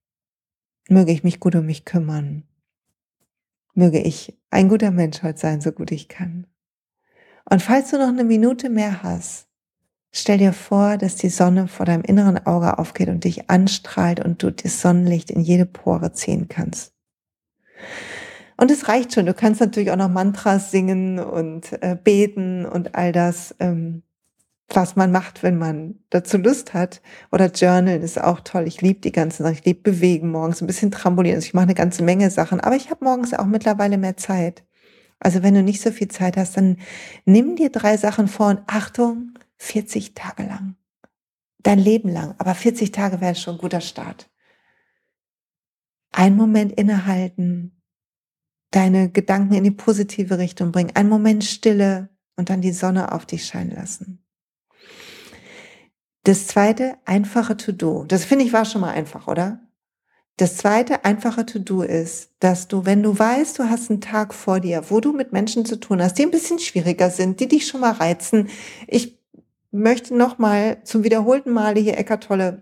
möge 0.88 1.12
ich 1.12 1.24
mich 1.24 1.42
gut 1.42 1.56
um 1.56 1.66
mich 1.66 1.84
kümmern 1.84 2.49
Möge 3.74 4.00
ich 4.00 4.38
ein 4.50 4.70
guter 4.70 4.92
Mensch 4.92 5.24
heute 5.24 5.40
sein, 5.40 5.62
so 5.62 5.72
gut 5.72 5.92
ich 5.92 6.08
kann. 6.08 6.48
Und 7.50 7.62
falls 7.62 7.92
du 7.92 7.98
noch 7.98 8.08
eine 8.08 8.24
Minute 8.24 8.70
mehr 8.70 9.04
hast, 9.04 9.48
stell 10.12 10.38
dir 10.38 10.54
vor, 10.54 10.98
dass 10.98 11.16
die 11.16 11.30
Sonne 11.30 11.68
vor 11.68 11.86
deinem 11.86 12.04
inneren 12.04 12.46
Auge 12.46 12.78
aufgeht 12.78 13.10
und 13.10 13.24
dich 13.24 13.50
anstrahlt 13.50 14.24
und 14.24 14.44
du 14.44 14.52
das 14.52 14.82
Sonnenlicht 14.82 15.32
in 15.32 15.42
jede 15.42 15.66
Pore 15.66 16.12
ziehen 16.14 16.48
kannst. 16.48 16.94
Und 18.58 18.72
es 18.72 18.90
reicht 18.90 19.14
schon. 19.14 19.26
Du 19.26 19.34
kannst 19.34 19.62
natürlich 19.62 19.90
auch 19.92 19.96
noch 19.96 20.10
Mantras 20.10 20.70
singen 20.70 21.18
und 21.20 21.82
äh, 21.82 21.96
beten 21.96 22.66
und 22.66 22.94
all 22.96 23.12
das. 23.12 23.56
Ähm, 23.60 24.04
was 24.76 24.96
man 24.96 25.12
macht, 25.12 25.44
wenn 25.44 25.58
man 25.58 25.96
dazu 26.10 26.38
Lust 26.38 26.74
hat. 26.74 27.02
Oder 27.32 27.48
Journalen 27.48 28.02
ist 28.02 28.22
auch 28.22 28.42
toll. 28.42 28.68
Ich 28.68 28.82
liebe 28.82 29.00
die 29.00 29.12
ganzen 29.12 29.44
Sachen. 29.44 29.56
Ich 29.56 29.66
liebe 29.66 29.92
Bewegen 29.92 30.32
morgens, 30.32 30.62
ein 30.62 30.68
bisschen 30.68 30.92
Trampolin. 30.92 31.36
Also 31.36 31.46
ich 31.46 31.54
mache 31.54 31.64
eine 31.64 31.76
ganze 31.76 32.04
Menge 32.04 32.30
Sachen. 32.30 32.60
Aber 32.60 32.76
ich 32.76 32.90
habe 32.90 33.06
morgens 33.06 33.34
auch 33.34 33.46
mittlerweile 33.46 33.98
mehr 33.98 34.18
Zeit. 34.18 34.64
Also 35.20 35.44
wenn 35.44 35.54
du 35.54 35.64
nicht 35.64 35.82
so 35.82 35.92
viel 35.92 36.08
Zeit 36.08 36.38
hast, 36.38 36.56
dann 36.58 36.78
nimm 37.26 37.56
dir 37.56 37.70
drei 37.70 37.98
Sachen 37.98 38.28
vor 38.28 38.48
und 38.48 38.62
Achtung, 38.68 39.34
40 39.58 40.14
Tage 40.14 40.44
lang. 40.44 40.76
Dein 41.60 41.80
Leben 41.80 42.10
lang. 42.10 42.36
Aber 42.38 42.56
40 42.56 42.92
Tage 42.92 43.20
wäre 43.22 43.36
schon 43.36 43.56
ein 43.56 43.62
guter 43.62 43.82
Start. 43.82 44.30
Ein 46.12 46.36
Moment 46.36 46.72
innehalten, 46.72 47.84
deine 48.72 49.10
Gedanken 49.10 49.54
in 49.56 49.64
die 49.64 49.72
positive 49.72 50.38
Richtung 50.38 50.72
bringen, 50.72 50.96
einen 50.96 51.10
Moment 51.10 51.44
Stille 51.44 52.10
und 52.36 52.50
dann 52.50 52.62
die 52.62 52.72
Sonne 52.72 53.12
auf 53.12 53.26
dich 53.26 53.46
scheinen 53.46 53.72
lassen. 53.72 54.24
Das 56.24 56.48
zweite 56.48 56.96
einfache 57.06 57.56
To-Do, 57.56 58.04
das 58.06 58.26
finde 58.26 58.46
ich 58.46 58.54
war 58.54 58.66
schon 58.66 58.82
mal 58.82 58.92
einfach, 58.92 59.28
oder? 59.28 59.62
Das 60.38 60.56
zweite 60.58 61.04
einfache 61.04 61.46
To-Do 61.46 61.82
ist, 61.82 62.32
dass 62.40 62.68
du, 62.68 62.86
wenn 62.86 63.04
du 63.04 63.18
weißt, 63.18 63.60
du 63.60 63.70
hast 63.70 63.90
einen 63.90 64.00
Tag 64.00 64.34
vor 64.34 64.60
dir, 64.60 64.90
wo 64.90 65.02
du 65.02 65.12
mit 65.12 65.34
Menschen 65.34 65.66
zu 65.66 65.78
tun 65.78 66.02
hast, 66.02 66.18
die 66.18 66.24
ein 66.24 66.32
bisschen 66.32 66.60
schwieriger 66.60 67.10
sind, 67.10 67.40
die 67.40 67.48
dich 67.48 67.68
schon 67.68 67.82
mal 67.82 67.92
reizen. 67.92 68.48
Ich 68.88 69.20
möchte 69.72 70.16
noch 70.16 70.38
mal 70.38 70.82
zum 70.84 71.04
wiederholten 71.04 71.52
Male 71.52 71.80
hier 71.80 71.98
Eckart 71.98 72.24
Tolle 72.24 72.62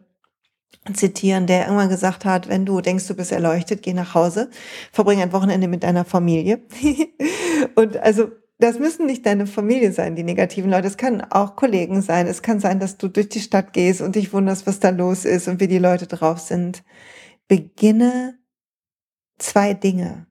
zitieren, 0.93 1.47
der 1.47 1.65
irgendwann 1.65 1.89
gesagt 1.89 2.25
hat, 2.25 2.49
wenn 2.49 2.65
du 2.65 2.81
denkst, 2.81 3.07
du 3.07 3.15
bist 3.15 3.31
erleuchtet, 3.31 3.83
geh 3.83 3.93
nach 3.93 4.15
Hause, 4.15 4.49
verbring 4.91 5.21
ein 5.21 5.33
Wochenende 5.33 5.67
mit 5.67 5.83
deiner 5.83 6.05
Familie. 6.05 6.61
und 7.75 7.97
also 7.97 8.31
das 8.59 8.79
müssen 8.79 9.05
nicht 9.05 9.25
deine 9.25 9.45
Familie 9.45 9.91
sein, 9.91 10.15
die 10.15 10.23
negativen 10.23 10.71
Leute. 10.71 10.87
Es 10.87 10.97
kann 10.97 11.21
auch 11.21 11.55
Kollegen 11.55 12.01
sein. 12.01 12.25
Es 12.25 12.41
kann 12.41 12.59
sein, 12.59 12.79
dass 12.79 12.97
du 12.97 13.07
durch 13.07 13.29
die 13.29 13.39
Stadt 13.39 13.71
gehst 13.73 14.01
und 14.01 14.15
dich 14.15 14.33
wunderst, 14.33 14.65
was 14.65 14.79
da 14.79 14.89
los 14.89 15.25
ist 15.25 15.47
und 15.47 15.59
wie 15.59 15.67
die 15.67 15.77
Leute 15.77 16.07
drauf 16.07 16.39
sind. 16.39 16.83
Beginne 17.47 18.39
zwei 19.37 19.73
Dinge. 19.75 20.25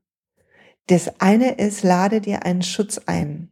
Das 0.88 1.20
eine 1.20 1.54
ist, 1.54 1.84
lade 1.84 2.20
dir 2.20 2.44
einen 2.44 2.62
Schutz 2.62 2.98
ein. 3.06 3.50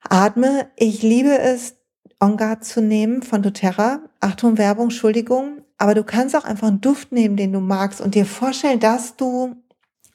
Atme. 0.00 0.70
Ich 0.76 1.02
liebe 1.02 1.38
es, 1.38 1.76
On 2.20 2.36
Guard 2.36 2.64
zu 2.64 2.80
nehmen 2.80 3.22
von 3.22 3.42
doTERRA. 3.42 4.00
Achtung, 4.20 4.56
Werbung, 4.56 4.84
Entschuldigung. 4.84 5.62
Aber 5.76 5.94
du 5.94 6.04
kannst 6.04 6.36
auch 6.36 6.44
einfach 6.44 6.68
einen 6.68 6.80
Duft 6.80 7.12
nehmen, 7.12 7.36
den 7.36 7.52
du 7.52 7.60
magst 7.60 8.00
und 8.00 8.14
dir 8.14 8.26
vorstellen, 8.26 8.80
dass 8.80 9.16
du 9.16 9.56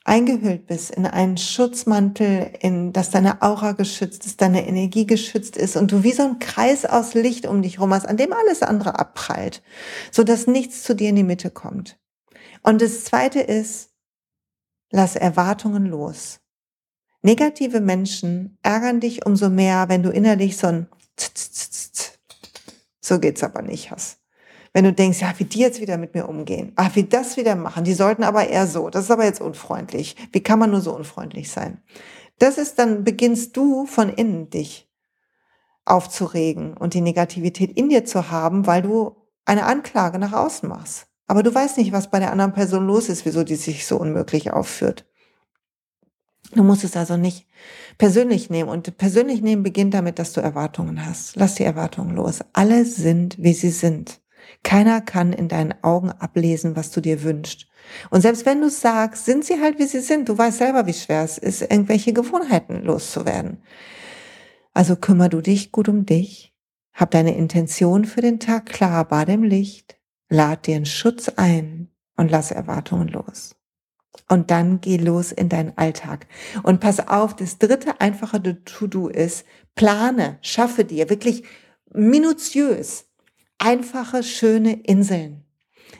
eingehüllt 0.07 0.67
bist 0.67 0.91
in 0.91 1.05
einen 1.05 1.37
Schutzmantel, 1.37 2.51
in 2.61 2.93
dass 2.93 3.09
deine 3.09 3.41
Aura 3.41 3.73
geschützt 3.73 4.25
ist, 4.25 4.41
deine 4.41 4.65
Energie 4.65 5.05
geschützt 5.05 5.57
ist 5.57 5.75
und 5.75 5.91
du 5.91 6.03
wie 6.03 6.13
so 6.13 6.23
ein 6.23 6.39
Kreis 6.39 6.85
aus 6.85 7.13
Licht 7.13 7.45
um 7.45 7.61
dich 7.61 7.79
rum 7.79 7.93
hast, 7.93 8.07
an 8.07 8.17
dem 8.17 8.31
alles 8.31 8.63
andere 8.63 8.97
abprallt, 8.97 9.61
so 10.11 10.23
dass 10.23 10.47
nichts 10.47 10.83
zu 10.83 10.95
dir 10.95 11.09
in 11.09 11.17
die 11.17 11.23
Mitte 11.23 11.51
kommt. 11.51 11.99
Und 12.63 12.81
das 12.81 13.03
zweite 13.03 13.41
ist, 13.41 13.89
lass 14.91 15.15
Erwartungen 15.15 15.85
los. 15.85 16.39
Negative 17.21 17.81
Menschen 17.81 18.57
ärgern 18.61 19.01
dich 19.01 19.25
umso 19.25 19.49
mehr, 19.49 19.89
wenn 19.89 20.03
du 20.03 20.09
innerlich 20.09 20.55
so 20.55 20.67
ein 20.67 20.87
So 23.01 23.19
geht's 23.19 23.43
aber 23.43 23.61
nicht, 23.61 23.91
Hass. 23.91 24.19
Wenn 24.77 24.83
du 24.83 24.93
denkst, 24.93 25.21
ja, 25.21 25.33
wie 25.37 25.45
die 25.45 25.57
jetzt 25.57 25.81
wieder 25.81 25.97
mit 25.97 26.13
mir 26.13 26.29
umgehen, 26.29 26.71
ach, 26.75 26.95
wie 26.95 27.05
das 27.05 27.35
wieder 27.35 27.55
machen, 27.55 27.83
die 27.83 27.95
sollten 27.95 28.21
aber 28.21 28.47
eher 28.47 28.67
so, 28.67 28.91
das 28.91 29.05
ist 29.05 29.09
aber 29.09 29.25
jetzt 29.25 29.41
unfreundlich. 29.41 30.15
Wie 30.31 30.43
kann 30.43 30.59
man 30.59 30.69
nur 30.69 30.81
so 30.81 30.95
unfreundlich 30.95 31.49
sein? 31.49 31.81
Das 32.37 32.59
ist 32.59 32.77
dann, 32.77 33.03
beginnst 33.03 33.57
du 33.57 33.87
von 33.87 34.09
innen 34.09 34.51
dich 34.51 34.87
aufzuregen 35.83 36.77
und 36.77 36.93
die 36.93 37.01
Negativität 37.01 37.75
in 37.75 37.89
dir 37.89 38.05
zu 38.05 38.29
haben, 38.29 38.67
weil 38.67 38.83
du 38.83 39.15
eine 39.45 39.65
Anklage 39.65 40.19
nach 40.19 40.33
außen 40.33 40.69
machst. 40.69 41.07
Aber 41.25 41.41
du 41.41 41.51
weißt 41.51 41.79
nicht, 41.79 41.91
was 41.91 42.11
bei 42.11 42.19
der 42.19 42.31
anderen 42.31 42.53
Person 42.53 42.85
los 42.85 43.09
ist, 43.09 43.25
wieso 43.25 43.43
die 43.43 43.55
sich 43.55 43.87
so 43.87 43.97
unmöglich 43.97 44.53
aufführt. 44.53 45.07
Du 46.53 46.61
musst 46.61 46.83
es 46.83 46.95
also 46.95 47.17
nicht 47.17 47.47
persönlich 47.97 48.51
nehmen. 48.51 48.69
Und 48.69 48.95
persönlich 48.97 49.41
nehmen 49.41 49.63
beginnt 49.63 49.95
damit, 49.95 50.19
dass 50.19 50.33
du 50.33 50.41
Erwartungen 50.41 51.03
hast. 51.03 51.35
Lass 51.35 51.55
die 51.55 51.63
Erwartungen 51.63 52.15
los. 52.15 52.41
Alle 52.53 52.85
sind, 52.85 53.41
wie 53.41 53.53
sie 53.53 53.71
sind. 53.71 54.21
Keiner 54.63 55.01
kann 55.01 55.33
in 55.33 55.47
deinen 55.47 55.73
Augen 55.83 56.11
ablesen, 56.11 56.75
was 56.75 56.91
du 56.91 57.01
dir 57.01 57.23
wünschst. 57.23 57.67
Und 58.09 58.21
selbst 58.21 58.45
wenn 58.45 58.61
du 58.61 58.69
sagst, 58.69 59.25
sind 59.25 59.45
sie 59.45 59.61
halt, 59.61 59.79
wie 59.79 59.85
sie 59.85 60.01
sind. 60.01 60.27
Du 60.27 60.37
weißt 60.37 60.57
selber, 60.57 60.85
wie 60.87 60.93
schwer 60.93 61.23
es 61.23 61.37
ist, 61.37 61.61
irgendwelche 61.61 62.13
Gewohnheiten 62.13 62.83
loszuwerden. 62.83 63.61
Also 64.73 64.95
kümmer 64.95 65.29
du 65.29 65.41
dich 65.41 65.71
gut 65.71 65.89
um 65.89 66.05
dich. 66.05 66.53
Hab 66.93 67.11
deine 67.11 67.35
Intention 67.35 68.05
für 68.05 68.21
den 68.21 68.39
Tag 68.39 68.65
klar, 68.65 69.07
bade 69.07 69.33
im 69.33 69.43
Licht. 69.43 69.97
Lad 70.29 70.67
dir 70.67 70.75
einen 70.75 70.85
Schutz 70.85 71.29
ein 71.29 71.89
und 72.17 72.31
lass 72.31 72.51
Erwartungen 72.51 73.07
los. 73.07 73.55
Und 74.27 74.51
dann 74.51 74.81
geh 74.81 74.97
los 74.97 75.31
in 75.31 75.47
deinen 75.47 75.77
Alltag. 75.77 76.27
Und 76.63 76.79
pass 76.79 77.07
auf, 77.07 77.35
das 77.35 77.59
dritte 77.59 78.01
einfache 78.01 78.41
To-Do 78.65 79.07
ist, 79.07 79.45
plane, 79.75 80.39
schaffe 80.41 80.83
dir 80.83 81.09
wirklich 81.09 81.43
minutiös 81.93 83.05
einfache, 83.57 84.23
schöne 84.23 84.73
Inseln. 84.83 85.43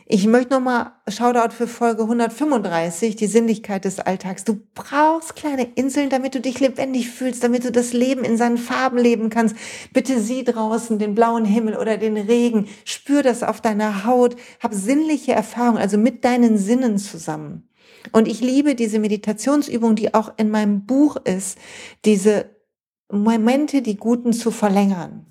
Ich 0.10 0.26
möchte 0.26 0.54
nochmal 0.54 0.94
Shoutout 1.08 1.54
für 1.54 1.68
Folge 1.68 2.04
135, 2.04 3.18
die 3.18 3.28
Sinnlichkeit 3.28 3.84
des 3.84 4.00
Alltags. 4.00 4.46
Du 4.46 4.62
brauchst 4.74 5.36
kleine 5.36 5.64
Inseln, 5.76 6.10
damit 6.10 6.34
du 6.34 6.40
dich 6.40 6.60
lebendig 6.62 7.10
fühlst, 7.10 7.44
damit 7.44 7.66
du 7.66 7.72
das 7.72 7.92
Leben 7.92 8.24
in 8.24 8.38
seinen 8.38 8.58
Farben 8.58 8.98
leben 8.98 9.30
kannst. 9.30 9.56
Bitte 9.92 10.22
sieh 10.22 10.46
draußen 10.46 10.98
den 10.98 11.14
blauen 11.14 11.44
Himmel 11.44 11.76
oder 11.76 11.98
den 11.98 12.16
Regen. 12.16 12.68
Spür 12.86 13.22
das 13.22 13.44
auf 13.44 13.60
deiner 13.60 14.06
Haut. 14.06 14.38
Hab 14.62 14.74
sinnliche 14.74 15.34
Erfahrungen, 15.34 15.78
also 15.78 15.98
mit 15.98 16.24
deinen 16.24 16.58
Sinnen 16.58 16.98
zusammen. 16.98 17.68
Und 18.14 18.30
ich 18.30 18.40
liebe 18.40 18.76
diese 18.76 19.00
Meditationsübung, 19.00 19.96
die 19.96 20.14
auch 20.14 20.34
in 20.38 20.50
meinem 20.50 20.86
Buch 20.86 21.18
ist, 21.18 21.58
diese 22.06 22.50
Momente, 23.12 23.82
die 23.82 23.98
guten 23.98 24.32
zu 24.32 24.52
verlängern. 24.52 25.26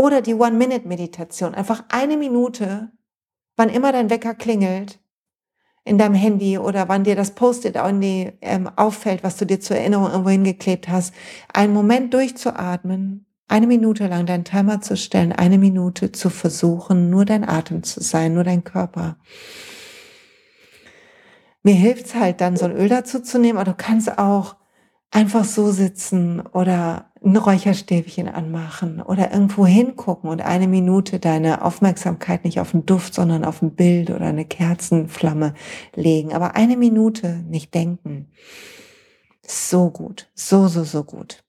Oder 0.00 0.22
die 0.22 0.34
One-Minute-Meditation, 0.34 1.56
einfach 1.56 1.82
eine 1.88 2.16
Minute, 2.16 2.92
wann 3.56 3.68
immer 3.68 3.90
dein 3.90 4.10
Wecker 4.10 4.32
klingelt, 4.32 5.00
in 5.84 5.98
deinem 5.98 6.14
Handy 6.14 6.56
oder 6.56 6.88
wann 6.88 7.02
dir 7.02 7.16
das 7.16 7.32
Post-it 7.32 7.74
ähm, 7.76 8.70
auffällt, 8.76 9.24
was 9.24 9.38
du 9.38 9.44
dir 9.44 9.58
zur 9.58 9.76
Erinnerung 9.76 10.06
irgendwo 10.06 10.30
hingeklebt 10.30 10.88
hast, 10.88 11.12
einen 11.52 11.72
Moment 11.72 12.14
durchzuatmen, 12.14 13.26
eine 13.48 13.66
Minute 13.66 14.06
lang 14.06 14.24
deinen 14.26 14.44
Timer 14.44 14.80
zu 14.80 14.96
stellen, 14.96 15.32
eine 15.32 15.58
Minute 15.58 16.12
zu 16.12 16.30
versuchen, 16.30 17.10
nur 17.10 17.24
dein 17.24 17.48
Atem 17.48 17.82
zu 17.82 18.00
sein, 18.00 18.34
nur 18.34 18.44
dein 18.44 18.62
Körper. 18.62 19.16
Mir 21.64 21.74
hilft's 21.74 22.14
halt 22.14 22.40
dann, 22.40 22.56
so 22.56 22.66
ein 22.66 22.76
Öl 22.76 22.88
dazu 22.88 23.20
zu 23.20 23.40
nehmen, 23.40 23.58
aber 23.58 23.72
du 23.72 23.76
kannst 23.76 24.16
auch 24.16 24.54
einfach 25.10 25.44
so 25.44 25.72
sitzen 25.72 26.40
oder 26.40 27.07
ein 27.24 27.36
Räucherstäbchen 27.36 28.28
anmachen 28.28 29.02
oder 29.02 29.32
irgendwo 29.32 29.66
hingucken 29.66 30.30
und 30.30 30.42
eine 30.42 30.68
Minute 30.68 31.18
deine 31.18 31.64
Aufmerksamkeit 31.64 32.44
nicht 32.44 32.60
auf 32.60 32.72
den 32.72 32.86
Duft, 32.86 33.14
sondern 33.14 33.44
auf 33.44 33.62
ein 33.62 33.74
Bild 33.74 34.10
oder 34.10 34.26
eine 34.26 34.44
Kerzenflamme 34.44 35.54
legen. 35.94 36.32
Aber 36.32 36.54
eine 36.54 36.76
Minute 36.76 37.44
nicht 37.48 37.74
denken. 37.74 38.30
So 39.42 39.90
gut. 39.90 40.30
So, 40.34 40.68
so, 40.68 40.84
so 40.84 41.04
gut. 41.04 41.44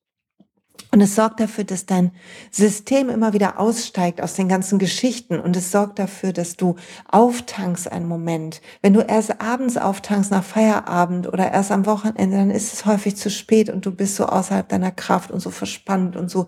Und 0.92 1.02
es 1.02 1.14
sorgt 1.14 1.40
dafür, 1.40 1.66
dass 1.66 1.86
dein 1.86 2.10
System 2.50 3.10
immer 3.10 3.34
wieder 3.34 3.60
aussteigt 3.60 4.22
aus 4.22 4.34
den 4.34 4.48
ganzen 4.50 4.80
Geschichten. 4.80 5.40
Und 5.40 5.56
es 5.56 5.72
sorgt 5.72 6.00
dafür, 6.00 6.34
dass 6.34 6.56
du 6.58 6.78
auftankst 7.08 7.92
einen 7.92 8.08
Moment. 8.08 8.62
Wenn 8.82 8.94
du 8.94 9.02
erst 9.02 9.40
abends 9.40 9.78
auftankst 9.78 10.32
nach 10.32 10.44
Feierabend 10.44 11.32
oder 11.32 11.52
erst 11.52 11.72
am 11.72 11.86
Wochenende, 11.86 12.38
dann 12.38 12.50
ist 12.50 12.74
es 12.74 12.86
häufig 12.88 13.16
zu 13.18 13.30
spät 13.30 13.70
und 13.70 13.86
du 13.86 13.92
bist 13.92 14.16
so 14.16 14.26
außerhalb 14.26 14.68
deiner 14.68 14.90
Kraft 14.90 15.30
und 15.30 15.42
so 15.42 15.52
verspannt 15.52 16.16
und 16.16 16.32
so 16.32 16.48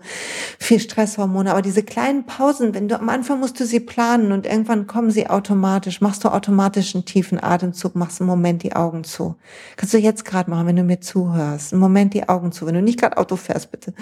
viel 0.58 0.80
Stresshormone. 0.80 1.52
Aber 1.52 1.62
diese 1.62 1.84
kleinen 1.84 2.26
Pausen, 2.26 2.74
wenn 2.74 2.88
du 2.88 2.98
am 2.98 3.10
Anfang 3.10 3.38
musst 3.38 3.60
du 3.60 3.64
sie 3.64 3.78
planen 3.80 4.32
und 4.32 4.44
irgendwann 4.44 4.88
kommen 4.88 5.12
sie 5.12 5.30
automatisch, 5.30 6.00
machst 6.00 6.24
du 6.24 6.28
automatisch 6.28 6.96
einen 6.96 7.04
tiefen 7.04 7.40
Atemzug, 7.40 7.94
machst 7.94 8.20
einen 8.20 8.28
Moment 8.28 8.64
die 8.64 8.74
Augen 8.74 9.04
zu. 9.04 9.36
Kannst 9.76 9.94
du 9.94 9.98
jetzt 9.98 10.24
gerade 10.24 10.50
machen, 10.50 10.66
wenn 10.66 10.76
du 10.76 10.82
mir 10.82 11.00
zuhörst. 11.00 11.72
Einen 11.72 11.80
Moment 11.80 12.12
die 12.12 12.28
Augen 12.28 12.50
zu, 12.50 12.66
wenn 12.66 12.74
du 12.74 12.82
nicht 12.82 12.98
gerade 12.98 13.18
Auto 13.18 13.36
fährst, 13.36 13.70
bitte 13.70 13.94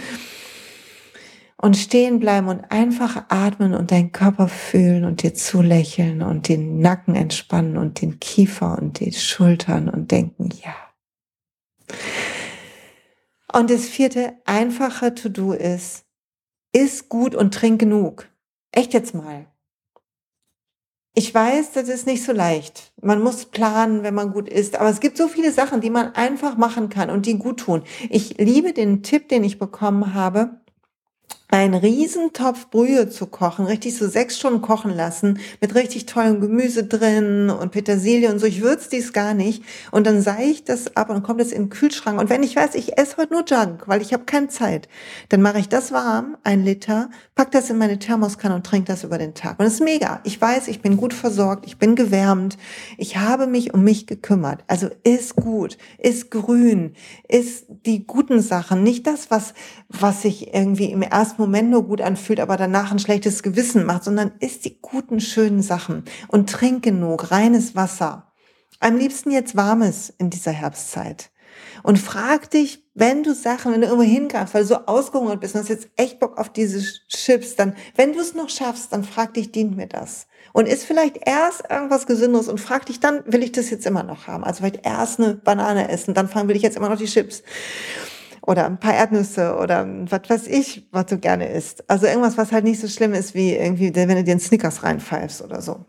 und 1.60 1.76
stehen 1.76 2.20
bleiben 2.20 2.48
und 2.48 2.70
einfach 2.70 3.24
atmen 3.28 3.74
und 3.74 3.90
deinen 3.90 4.12
Körper 4.12 4.48
fühlen 4.48 5.04
und 5.04 5.22
dir 5.22 5.34
zulächeln 5.34 6.22
und 6.22 6.48
den 6.48 6.80
Nacken 6.80 7.14
entspannen 7.14 7.76
und 7.76 8.00
den 8.00 8.18
Kiefer 8.18 8.78
und 8.80 8.98
die 9.00 9.12
Schultern 9.12 9.90
und 9.90 10.10
denken, 10.10 10.48
ja. 10.62 10.74
Und 13.52 13.68
das 13.68 13.86
vierte 13.86 14.34
einfache 14.46 15.14
To-Do 15.14 15.52
ist, 15.52 16.04
iss 16.72 17.08
gut 17.08 17.34
und 17.34 17.52
trink 17.52 17.78
genug. 17.80 18.28
Echt 18.72 18.94
jetzt 18.94 19.14
mal. 19.14 19.46
Ich 21.14 21.34
weiß, 21.34 21.72
das 21.72 21.88
ist 21.88 22.06
nicht 22.06 22.24
so 22.24 22.32
leicht. 22.32 22.92
Man 23.02 23.20
muss 23.20 23.44
planen, 23.46 24.04
wenn 24.04 24.14
man 24.14 24.32
gut 24.32 24.48
isst. 24.48 24.76
Aber 24.76 24.88
es 24.88 25.00
gibt 25.00 25.16
so 25.16 25.26
viele 25.26 25.50
Sachen, 25.50 25.80
die 25.80 25.90
man 25.90 26.14
einfach 26.14 26.56
machen 26.56 26.88
kann 26.88 27.10
und 27.10 27.26
die 27.26 27.36
gut 27.36 27.60
tun. 27.60 27.82
Ich 28.08 28.38
liebe 28.38 28.72
den 28.72 29.02
Tipp, 29.02 29.28
den 29.28 29.42
ich 29.42 29.58
bekommen 29.58 30.14
habe 30.14 30.60
einen 31.50 31.74
Riesentopf 31.74 32.68
Brühe 32.70 33.08
zu 33.08 33.26
kochen, 33.26 33.66
richtig 33.66 33.96
so 33.96 34.08
sechs 34.08 34.38
Stunden 34.38 34.62
kochen 34.62 34.94
lassen, 34.94 35.40
mit 35.60 35.74
richtig 35.74 36.06
tollem 36.06 36.40
Gemüse 36.40 36.84
drin 36.84 37.50
und 37.50 37.72
Petersilie 37.72 38.30
und 38.30 38.38
so. 38.38 38.46
Ich 38.46 38.62
würze 38.62 38.90
dies 38.90 39.12
gar 39.12 39.34
nicht. 39.34 39.64
Und 39.90 40.06
dann 40.06 40.22
sei 40.22 40.44
ich 40.44 40.64
das 40.64 40.96
ab 40.96 41.10
und 41.10 41.22
kommt 41.22 41.40
es 41.40 41.52
in 41.52 41.64
den 41.64 41.70
Kühlschrank. 41.70 42.20
Und 42.20 42.30
wenn 42.30 42.42
ich 42.42 42.54
weiß, 42.54 42.74
ich 42.76 42.96
esse 42.98 43.16
heute 43.16 43.32
nur 43.32 43.44
Junk, 43.44 43.84
weil 43.86 44.00
ich 44.00 44.12
habe 44.12 44.24
keine 44.24 44.48
Zeit, 44.48 44.88
dann 45.28 45.42
mache 45.42 45.58
ich 45.58 45.68
das 45.68 45.92
warm, 45.92 46.36
ein 46.44 46.64
Liter, 46.64 47.10
pack 47.34 47.50
das 47.50 47.70
in 47.70 47.78
meine 47.78 47.98
Thermoskanne 47.98 48.54
und 48.54 48.64
trinke 48.64 48.86
das 48.86 49.04
über 49.04 49.18
den 49.18 49.34
Tag. 49.34 49.58
Und 49.58 49.64
das 49.64 49.74
ist 49.74 49.82
mega. 49.82 50.20
Ich 50.24 50.40
weiß, 50.40 50.68
ich 50.68 50.80
bin 50.80 50.96
gut 50.96 51.14
versorgt, 51.14 51.66
ich 51.66 51.78
bin 51.78 51.96
gewärmt, 51.96 52.56
ich 52.96 53.16
habe 53.16 53.46
mich 53.46 53.74
um 53.74 53.82
mich 53.82 54.06
gekümmert. 54.06 54.62
Also 54.68 54.88
ist 55.02 55.36
gut, 55.36 55.78
ist 55.98 56.30
grün, 56.30 56.94
ist 57.28 57.66
die 57.86 58.06
guten 58.06 58.40
Sachen, 58.40 58.82
nicht 58.82 59.06
das, 59.06 59.30
was, 59.30 59.54
was 59.88 60.22
sich 60.22 60.54
irgendwie 60.54 60.92
im 60.92 61.02
ersten 61.02 61.39
Moment 61.40 61.70
nur 61.70 61.84
gut 61.84 62.00
anfühlt, 62.00 62.40
aber 62.40 62.56
danach 62.56 62.92
ein 62.92 62.98
schlechtes 62.98 63.42
Gewissen 63.42 63.84
macht, 63.84 64.04
sondern 64.04 64.32
isst 64.40 64.64
die 64.64 64.80
guten, 64.80 65.20
schönen 65.20 65.62
Sachen 65.62 66.04
und 66.28 66.50
trink 66.50 66.82
genug, 66.82 67.30
reines 67.30 67.74
Wasser. 67.74 68.32
Am 68.78 68.96
liebsten 68.96 69.30
jetzt 69.30 69.56
warmes 69.56 70.12
in 70.18 70.30
dieser 70.30 70.52
Herbstzeit. 70.52 71.30
Und 71.82 71.98
frag 71.98 72.50
dich, 72.50 72.84
wenn 72.94 73.22
du 73.22 73.34
Sachen, 73.34 73.72
wenn 73.72 73.80
du 73.80 73.86
irgendwo 73.86 74.06
hingreifst, 74.06 74.54
weil 74.54 74.62
du 74.62 74.68
so 74.68 74.86
ausgehungert 74.86 75.40
bist 75.40 75.54
und 75.54 75.62
hast 75.62 75.68
jetzt 75.68 75.88
echt 75.96 76.20
Bock 76.20 76.38
auf 76.38 76.50
diese 76.50 76.82
Chips, 77.08 77.56
dann, 77.56 77.74
wenn 77.96 78.12
du 78.12 78.20
es 78.20 78.34
noch 78.34 78.48
schaffst, 78.48 78.92
dann 78.92 79.04
frag 79.04 79.34
dich, 79.34 79.52
dient 79.52 79.76
mir 79.76 79.86
das? 79.86 80.26
Und 80.52 80.66
isst 80.66 80.84
vielleicht 80.84 81.18
erst 81.26 81.64
irgendwas 81.70 82.06
Gesünderes 82.06 82.48
und 82.48 82.58
frag 82.58 82.86
dich 82.86 83.00
dann, 83.00 83.22
will 83.26 83.42
ich 83.42 83.52
das 83.52 83.70
jetzt 83.70 83.86
immer 83.86 84.02
noch 84.02 84.26
haben? 84.26 84.44
Also 84.44 84.58
vielleicht 84.58 84.84
erst 84.84 85.20
eine 85.20 85.34
Banane 85.34 85.88
essen, 85.88 86.14
dann 86.14 86.30
will 86.48 86.56
ich 86.56 86.62
jetzt 86.62 86.76
immer 86.76 86.88
noch 86.88 86.98
die 86.98 87.06
Chips 87.06 87.42
oder 88.50 88.66
ein 88.66 88.80
paar 88.80 88.94
Erdnüsse 88.94 89.56
oder 89.56 89.86
was 90.10 90.28
weiß 90.28 90.46
ich, 90.48 90.88
was 90.90 91.06
du 91.06 91.18
gerne 91.18 91.48
isst. 91.48 91.88
Also 91.88 92.06
irgendwas, 92.06 92.36
was 92.36 92.50
halt 92.50 92.64
nicht 92.64 92.80
so 92.80 92.88
schlimm 92.88 93.14
ist 93.14 93.32
wie 93.32 93.54
irgendwie, 93.54 93.94
wenn 93.94 94.08
du 94.08 94.24
dir 94.24 94.32
einen 94.32 94.40
Snickers 94.40 94.82
reinpfeifst 94.82 95.40
oder 95.40 95.62
so. 95.62 95.84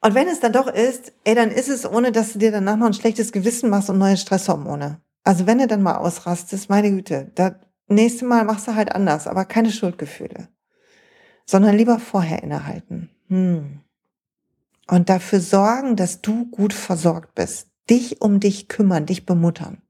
Und 0.00 0.14
wenn 0.16 0.26
es 0.26 0.40
dann 0.40 0.52
doch 0.52 0.66
ist, 0.66 1.12
ey, 1.22 1.36
dann 1.36 1.52
ist 1.52 1.68
es, 1.68 1.88
ohne 1.88 2.10
dass 2.10 2.32
du 2.32 2.40
dir 2.40 2.50
danach 2.50 2.76
noch 2.76 2.88
ein 2.88 2.94
schlechtes 2.94 3.30
Gewissen 3.30 3.70
machst 3.70 3.90
und 3.90 3.98
neue 3.98 4.16
Stresshormone. 4.16 5.00
Also 5.22 5.46
wenn 5.46 5.58
du 5.58 5.68
dann 5.68 5.84
mal 5.84 5.94
ausrastest, 5.94 6.68
meine 6.68 6.90
Güte, 6.90 7.30
das 7.36 7.52
nächste 7.86 8.24
Mal 8.24 8.44
machst 8.44 8.66
du 8.66 8.74
halt 8.74 8.92
anders, 8.92 9.28
aber 9.28 9.44
keine 9.44 9.70
Schuldgefühle. 9.70 10.48
Sondern 11.46 11.76
lieber 11.76 12.00
vorher 12.00 12.42
innehalten. 12.42 13.08
Hm. 13.28 13.82
Und 14.88 15.08
dafür 15.08 15.38
sorgen, 15.38 15.94
dass 15.94 16.22
du 16.22 16.50
gut 16.50 16.72
versorgt 16.72 17.36
bist. 17.36 17.68
Dich 17.88 18.20
um 18.20 18.40
dich 18.40 18.66
kümmern, 18.66 19.06
dich 19.06 19.26
bemuttern. 19.26 19.81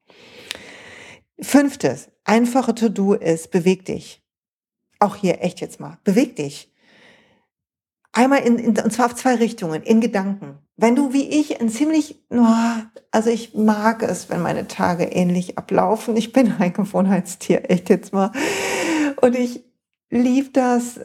Fünftes, 1.40 2.10
einfache 2.24 2.74
To-Do 2.74 3.14
ist, 3.14 3.50
beweg 3.50 3.84
dich. 3.84 4.22
Auch 4.98 5.16
hier, 5.16 5.42
echt 5.42 5.60
jetzt 5.60 5.80
mal, 5.80 5.98
beweg 6.04 6.36
dich. 6.36 6.72
Einmal 8.12 8.40
in, 8.40 8.58
in, 8.58 8.78
und 8.78 8.92
zwar 8.92 9.06
auf 9.06 9.14
zwei 9.14 9.36
Richtungen, 9.36 9.82
in 9.82 10.00
Gedanken. 10.00 10.58
Wenn 10.76 10.94
du 10.94 11.12
wie 11.12 11.28
ich 11.28 11.60
ein 11.60 11.70
ziemlich, 11.70 12.22
also 13.10 13.30
ich 13.30 13.54
mag 13.54 14.02
es, 14.02 14.28
wenn 14.28 14.42
meine 14.42 14.68
Tage 14.68 15.04
ähnlich 15.04 15.56
ablaufen. 15.56 16.16
Ich 16.16 16.32
bin 16.32 16.52
ein 16.58 16.72
Gewohnheitstier, 16.72 17.70
echt 17.70 17.88
jetzt 17.88 18.12
mal. 18.12 18.30
Und 19.20 19.34
ich 19.34 19.64
liebe 20.10 20.50
das, 20.50 21.00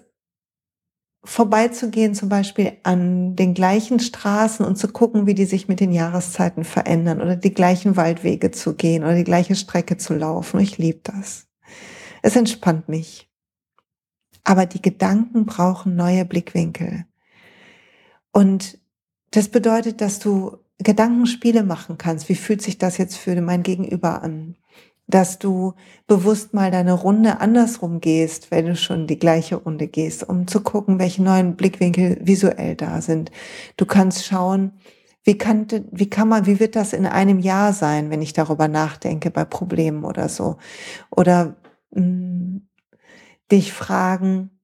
vorbeizugehen, 1.24 2.16
zum 2.16 2.30
Beispiel 2.30 2.74
an 2.84 3.36
den 3.36 3.54
gleichen 3.54 4.00
Straßen 4.00 4.66
und 4.66 4.78
zu 4.78 4.88
gucken, 4.88 5.28
wie 5.28 5.34
die 5.34 5.46
sich 5.46 5.68
mit 5.68 5.80
den 5.80 5.92
Jahreszeiten 5.92 6.64
verändern 6.64 7.22
oder 7.22 7.36
die 7.36 7.54
gleichen 7.54 7.98
Waldwege 7.98 8.52
zu 8.52 8.76
gehen 8.76 9.04
oder 9.04 9.16
die 9.16 9.24
gleiche 9.24 9.56
Strecke 9.56 9.98
zu 9.98 10.14
laufen. 10.14 10.60
Ich 10.60 10.78
liebe 10.78 11.00
das. 11.04 11.48
Es 12.22 12.36
entspannt 12.36 12.88
mich. 12.88 13.30
Aber 14.44 14.66
die 14.66 14.82
Gedanken 14.82 15.46
brauchen 15.46 15.96
neue 15.96 16.24
Blickwinkel. 16.24 17.06
Und 18.32 18.80
das 19.32 19.50
bedeutet, 19.50 20.00
dass 20.00 20.20
du 20.20 20.58
Gedankenspiele 20.80 21.64
machen 21.64 21.98
kannst. 21.98 22.30
Wie 22.30 22.36
fühlt 22.36 22.62
sich 22.62 22.78
das 22.78 22.98
jetzt 22.98 23.18
für 23.18 23.40
mein 23.42 23.64
Gegenüber 23.64 24.22
an? 24.22 24.56
Dass 25.08 25.40
du 25.40 25.74
bewusst 26.06 26.54
mal 26.54 26.70
deine 26.70 26.94
Runde 26.94 27.40
andersrum 27.40 28.02
gehst, 28.02 28.52
wenn 28.52 28.66
du 28.66 28.76
schon 28.76 29.08
die 29.08 29.20
gleiche 29.20 29.56
Runde 29.56 29.88
gehst, 29.88 30.28
um 30.28 30.48
zu 30.48 30.62
gucken, 30.62 31.00
welche 31.00 31.24
neuen 31.24 31.56
Blickwinkel 31.56 32.20
visuell 32.22 32.76
da 32.76 33.02
sind. 33.02 33.32
Du 33.78 33.86
kannst 33.86 34.26
schauen, 34.26 34.74
wie 35.24 35.38
kann, 35.38 35.68
wie 35.92 36.10
kann 36.10 36.30
man, 36.30 36.46
wie 36.46 36.60
wird 36.60 36.76
das 36.76 36.94
in 36.94 37.06
einem 37.06 37.40
Jahr 37.40 37.74
sein, 37.74 38.10
wenn 38.10 38.22
ich 38.22 38.34
darüber 38.34 38.68
nachdenke 38.68 39.30
bei 39.32 39.46
Problemen 39.46 40.04
oder 40.06 40.30
so? 40.30 40.58
Oder 41.10 41.58
mh, 41.92 42.02
hm, 42.02 42.68
dich 43.52 43.74
fragen, 43.74 44.57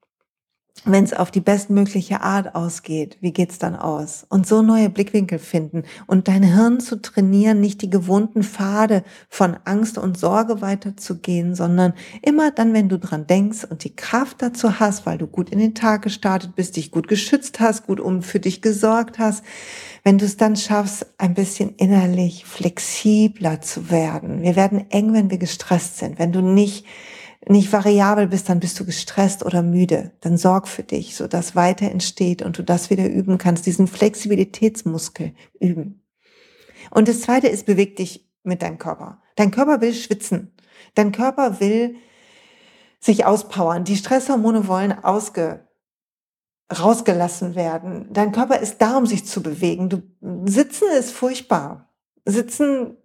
wenn 0.86 1.06
es 1.06 1.14
auf 1.14 1.32
die 1.32 1.40
bestmögliche 1.40 2.22
Art 2.22 2.56
ausgeht, 2.56 3.18
wie 3.22 3.32
geht's 3.32 3.58
dann 3.58 3.76
aus? 3.76 4.26
Und 4.28 4.46
so 4.46 4.62
neue 4.62 4.90
Blickwinkel 4.90 5.40
finden 5.40 5.84
und 6.08 6.28
dein 6.28 6.44
Hirn 6.44 6.82
zu 6.82 7.02
trainieren, 7.02 7.62
nicht 7.62 7.82
die 7.82 7.90
gewohnten 7.90 8.44
Pfade 8.44 9.04
von 9.30 9.56
Angst 9.64 9.98
und 9.98 10.18
Sorge 10.18 10.62
weiterzugehen, 10.62 11.56
sondern 11.56 11.94
immer 12.22 12.52
dann, 12.52 12.74
wenn 12.74 12.90
du 12.90 13.00
dran 13.00 13.28
denkst 13.28 13.66
und 13.70 13.86
die 13.86 13.96
Kraft 13.96 14.42
dazu 14.42 14.80
hast, 14.80 15.06
weil 15.06 15.18
du 15.18 15.28
gut 15.28 15.50
in 15.52 15.60
den 15.60 15.76
Tag 15.76 16.02
gestartet 16.02 16.56
bist, 16.56 16.76
dich 16.76 16.92
gut 16.92 17.08
geschützt 17.08 17.62
hast, 17.62 17.88
gut 17.88 18.02
um 18.02 18.22
für 18.22 18.42
dich 18.42 18.62
gesorgt 18.62 19.20
hast, 19.20 19.44
wenn 20.04 20.18
du 20.18 20.26
es 20.26 20.36
dann 20.36 20.58
schaffst, 20.58 21.06
ein 21.18 21.34
bisschen 21.34 21.76
innerlich 21.78 22.46
flexibler 22.46 23.62
zu 23.62 23.90
werden. 23.90 24.42
Wir 24.42 24.58
werden 24.58 24.86
eng, 24.90 25.14
wenn 25.14 25.30
wir 25.30 25.38
gestresst 25.38 26.00
sind, 26.00 26.20
wenn 26.20 26.34
du 26.34 26.42
nicht 26.42 26.86
nicht 27.48 27.72
variabel 27.74 28.28
bist, 28.28 28.50
dann 28.50 28.60
bist 28.60 28.80
du 28.80 28.86
gestresst 28.86 29.44
oder 29.44 29.62
müde. 29.62 30.12
Dann 30.22 30.38
sorg 30.38 30.68
für 30.68 30.84
dich, 30.84 31.16
so 31.16 31.28
dass 31.28 31.56
weiter 31.56 31.90
entsteht 31.90 32.42
und 32.42 32.58
du 32.58 32.64
das 32.64 32.90
wieder 32.90 33.10
üben 33.10 33.38
kannst, 33.38 33.66
diesen 33.66 33.88
Flexibilitätsmuskel 33.88 35.34
üben. 35.60 36.04
Und 36.92 37.08
das 37.08 37.22
zweite 37.22 37.48
ist, 37.48 37.66
beweg 37.66 37.96
dich 37.96 38.30
mit 38.44 38.62
deinem 38.62 38.78
Körper. 38.78 39.22
Dein 39.36 39.52
Körper 39.52 39.82
will 39.82 39.94
schwitzen. 39.94 40.54
Dein 40.96 41.12
Körper 41.12 41.60
will 41.60 41.96
sich 43.00 43.26
auspowern. 43.26 43.84
Die 43.84 43.98
Stresshormone 43.98 44.68
wollen 44.68 44.92
ausge, 44.92 45.68
rausgelassen 46.72 47.56
werden. 47.56 48.08
Dein 48.12 48.32
Körper 48.32 48.60
ist 48.60 48.78
da, 48.82 48.98
um 48.98 49.06
sich 49.06 49.26
zu 49.26 49.42
bewegen. 49.42 49.90
Du, 49.90 50.04
sitzen 50.46 50.86
ist 50.98 51.12
furchtbar. 51.12 51.90
Sitzen 52.26 52.98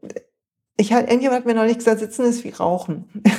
ich 0.81 0.93
halt, 0.93 1.09
irgendjemand 1.09 1.41
hat 1.41 1.47
mir 1.47 1.55
neulich 1.55 1.79
gesagt, 1.79 1.99
sitzen 1.99 2.25
ist 2.25 2.45
wie 2.45 2.51
Rauchen. 2.51 3.05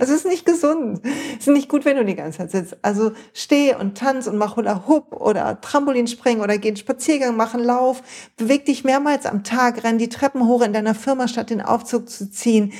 Es 0.00 0.08
ist 0.08 0.26
nicht 0.26 0.44
gesund. 0.44 1.00
Es 1.38 1.46
ist 1.46 1.52
nicht 1.52 1.68
gut, 1.68 1.84
wenn 1.84 1.96
du 1.96 2.04
die 2.04 2.16
ganze 2.16 2.38
Zeit 2.38 2.50
sitzt. 2.50 2.76
Also 2.82 3.12
steh 3.32 3.72
und 3.72 3.96
tanz 3.96 4.26
und 4.26 4.36
mach 4.36 4.56
Hula 4.56 4.88
Hoop 4.88 5.14
oder 5.14 5.60
Trampolin 5.60 6.08
springen 6.08 6.40
oder 6.40 6.58
geh 6.58 6.68
einen 6.68 6.76
Spaziergang, 6.76 7.36
mach 7.36 7.54
einen 7.54 7.64
Lauf. 7.64 8.02
Beweg 8.36 8.64
dich 8.64 8.82
mehrmals 8.82 9.26
am 9.26 9.44
Tag, 9.44 9.84
renn 9.84 9.98
die 9.98 10.08
Treppen 10.08 10.46
hoch 10.48 10.62
in 10.62 10.72
deiner 10.72 10.96
Firma, 10.96 11.28
statt 11.28 11.50
den 11.50 11.62
Aufzug 11.62 12.10
zu 12.10 12.28
ziehen. 12.28 12.72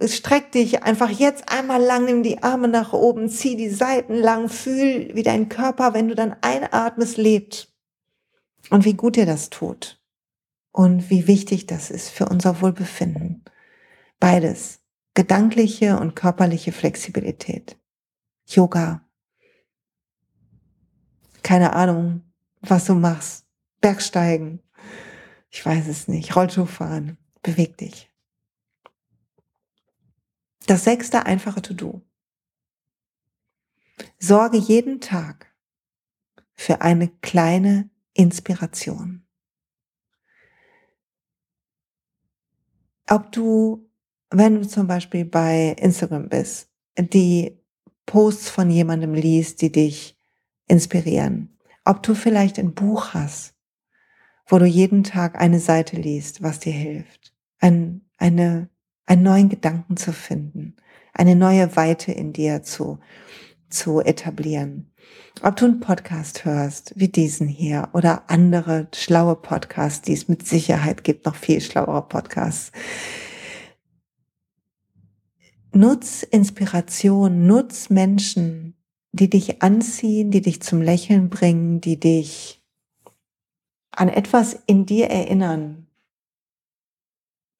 Streck 0.00 0.52
dich 0.52 0.84
einfach 0.84 1.10
jetzt 1.10 1.52
einmal 1.52 1.82
lang, 1.82 2.04
nimm 2.04 2.22
die 2.22 2.42
Arme 2.42 2.68
nach 2.68 2.92
oben, 2.92 3.28
zieh 3.28 3.56
die 3.56 3.70
Seiten 3.70 4.14
lang, 4.14 4.48
fühl, 4.48 5.10
wie 5.14 5.24
dein 5.24 5.48
Körper, 5.48 5.92
wenn 5.92 6.08
du 6.08 6.14
dann 6.14 6.36
einatmest, 6.40 7.16
lebt. 7.16 7.68
Und 8.70 8.84
wie 8.84 8.94
gut 8.94 9.16
dir 9.16 9.26
das 9.26 9.50
tut. 9.50 9.98
Und 10.70 11.10
wie 11.10 11.26
wichtig 11.26 11.66
das 11.66 11.90
ist 11.90 12.10
für 12.10 12.26
unser 12.26 12.60
Wohlbefinden. 12.60 13.44
Beides. 14.24 14.80
Gedankliche 15.12 16.00
und 16.00 16.16
körperliche 16.16 16.72
Flexibilität. 16.72 17.78
Yoga. 18.46 19.06
Keine 21.42 21.74
Ahnung, 21.74 22.22
was 22.62 22.86
du 22.86 22.94
machst. 22.94 23.44
Bergsteigen. 23.82 24.62
Ich 25.50 25.66
weiß 25.66 25.88
es 25.88 26.08
nicht. 26.08 26.34
Rollschuh 26.34 26.64
fahren. 26.64 27.18
Beweg 27.42 27.76
dich. 27.76 28.10
Das 30.68 30.84
sechste 30.84 31.26
einfache 31.26 31.60
To-Do. 31.60 32.00
Sorge 34.18 34.56
jeden 34.56 35.02
Tag 35.02 35.54
für 36.54 36.80
eine 36.80 37.08
kleine 37.08 37.90
Inspiration. 38.14 39.26
Ob 43.06 43.30
du 43.30 43.83
wenn 44.36 44.56
du 44.56 44.66
zum 44.66 44.86
Beispiel 44.86 45.24
bei 45.24 45.76
Instagram 45.78 46.28
bist, 46.28 46.68
die 46.98 47.56
Posts 48.06 48.50
von 48.50 48.70
jemandem 48.70 49.14
liest, 49.14 49.62
die 49.62 49.72
dich 49.72 50.16
inspirieren, 50.66 51.56
ob 51.84 52.02
du 52.02 52.14
vielleicht 52.14 52.58
ein 52.58 52.74
Buch 52.74 53.14
hast, 53.14 53.54
wo 54.46 54.58
du 54.58 54.66
jeden 54.66 55.04
Tag 55.04 55.40
eine 55.40 55.60
Seite 55.60 55.96
liest, 55.96 56.42
was 56.42 56.58
dir 56.58 56.72
hilft, 56.72 57.32
ein, 57.60 58.02
eine, 58.18 58.68
einen 59.06 59.22
neuen 59.22 59.48
Gedanken 59.48 59.96
zu 59.96 60.12
finden, 60.12 60.76
eine 61.12 61.36
neue 61.36 61.76
Weite 61.76 62.12
in 62.12 62.32
dir 62.32 62.62
zu, 62.62 62.98
zu 63.70 64.00
etablieren. 64.00 64.92
Ob 65.42 65.56
du 65.56 65.66
einen 65.66 65.80
Podcast 65.80 66.44
hörst, 66.44 66.92
wie 66.96 67.08
diesen 67.08 67.48
hier, 67.48 67.88
oder 67.92 68.24
andere 68.28 68.88
schlaue 68.94 69.36
Podcasts, 69.36 70.02
die 70.02 70.12
es 70.12 70.28
mit 70.28 70.46
Sicherheit 70.46 71.04
gibt, 71.04 71.26
noch 71.26 71.36
viel 71.36 71.60
schlauere 71.60 72.02
Podcasts 72.08 72.72
Nutz 75.76 76.22
Inspiration, 76.22 77.48
nutz 77.48 77.90
Menschen, 77.90 78.76
die 79.10 79.28
dich 79.28 79.60
anziehen, 79.60 80.30
die 80.30 80.40
dich 80.40 80.62
zum 80.62 80.80
Lächeln 80.80 81.30
bringen, 81.30 81.80
die 81.80 81.98
dich 81.98 82.62
an 83.90 84.08
etwas 84.08 84.56
in 84.66 84.86
dir 84.86 85.08
erinnern. 85.08 85.88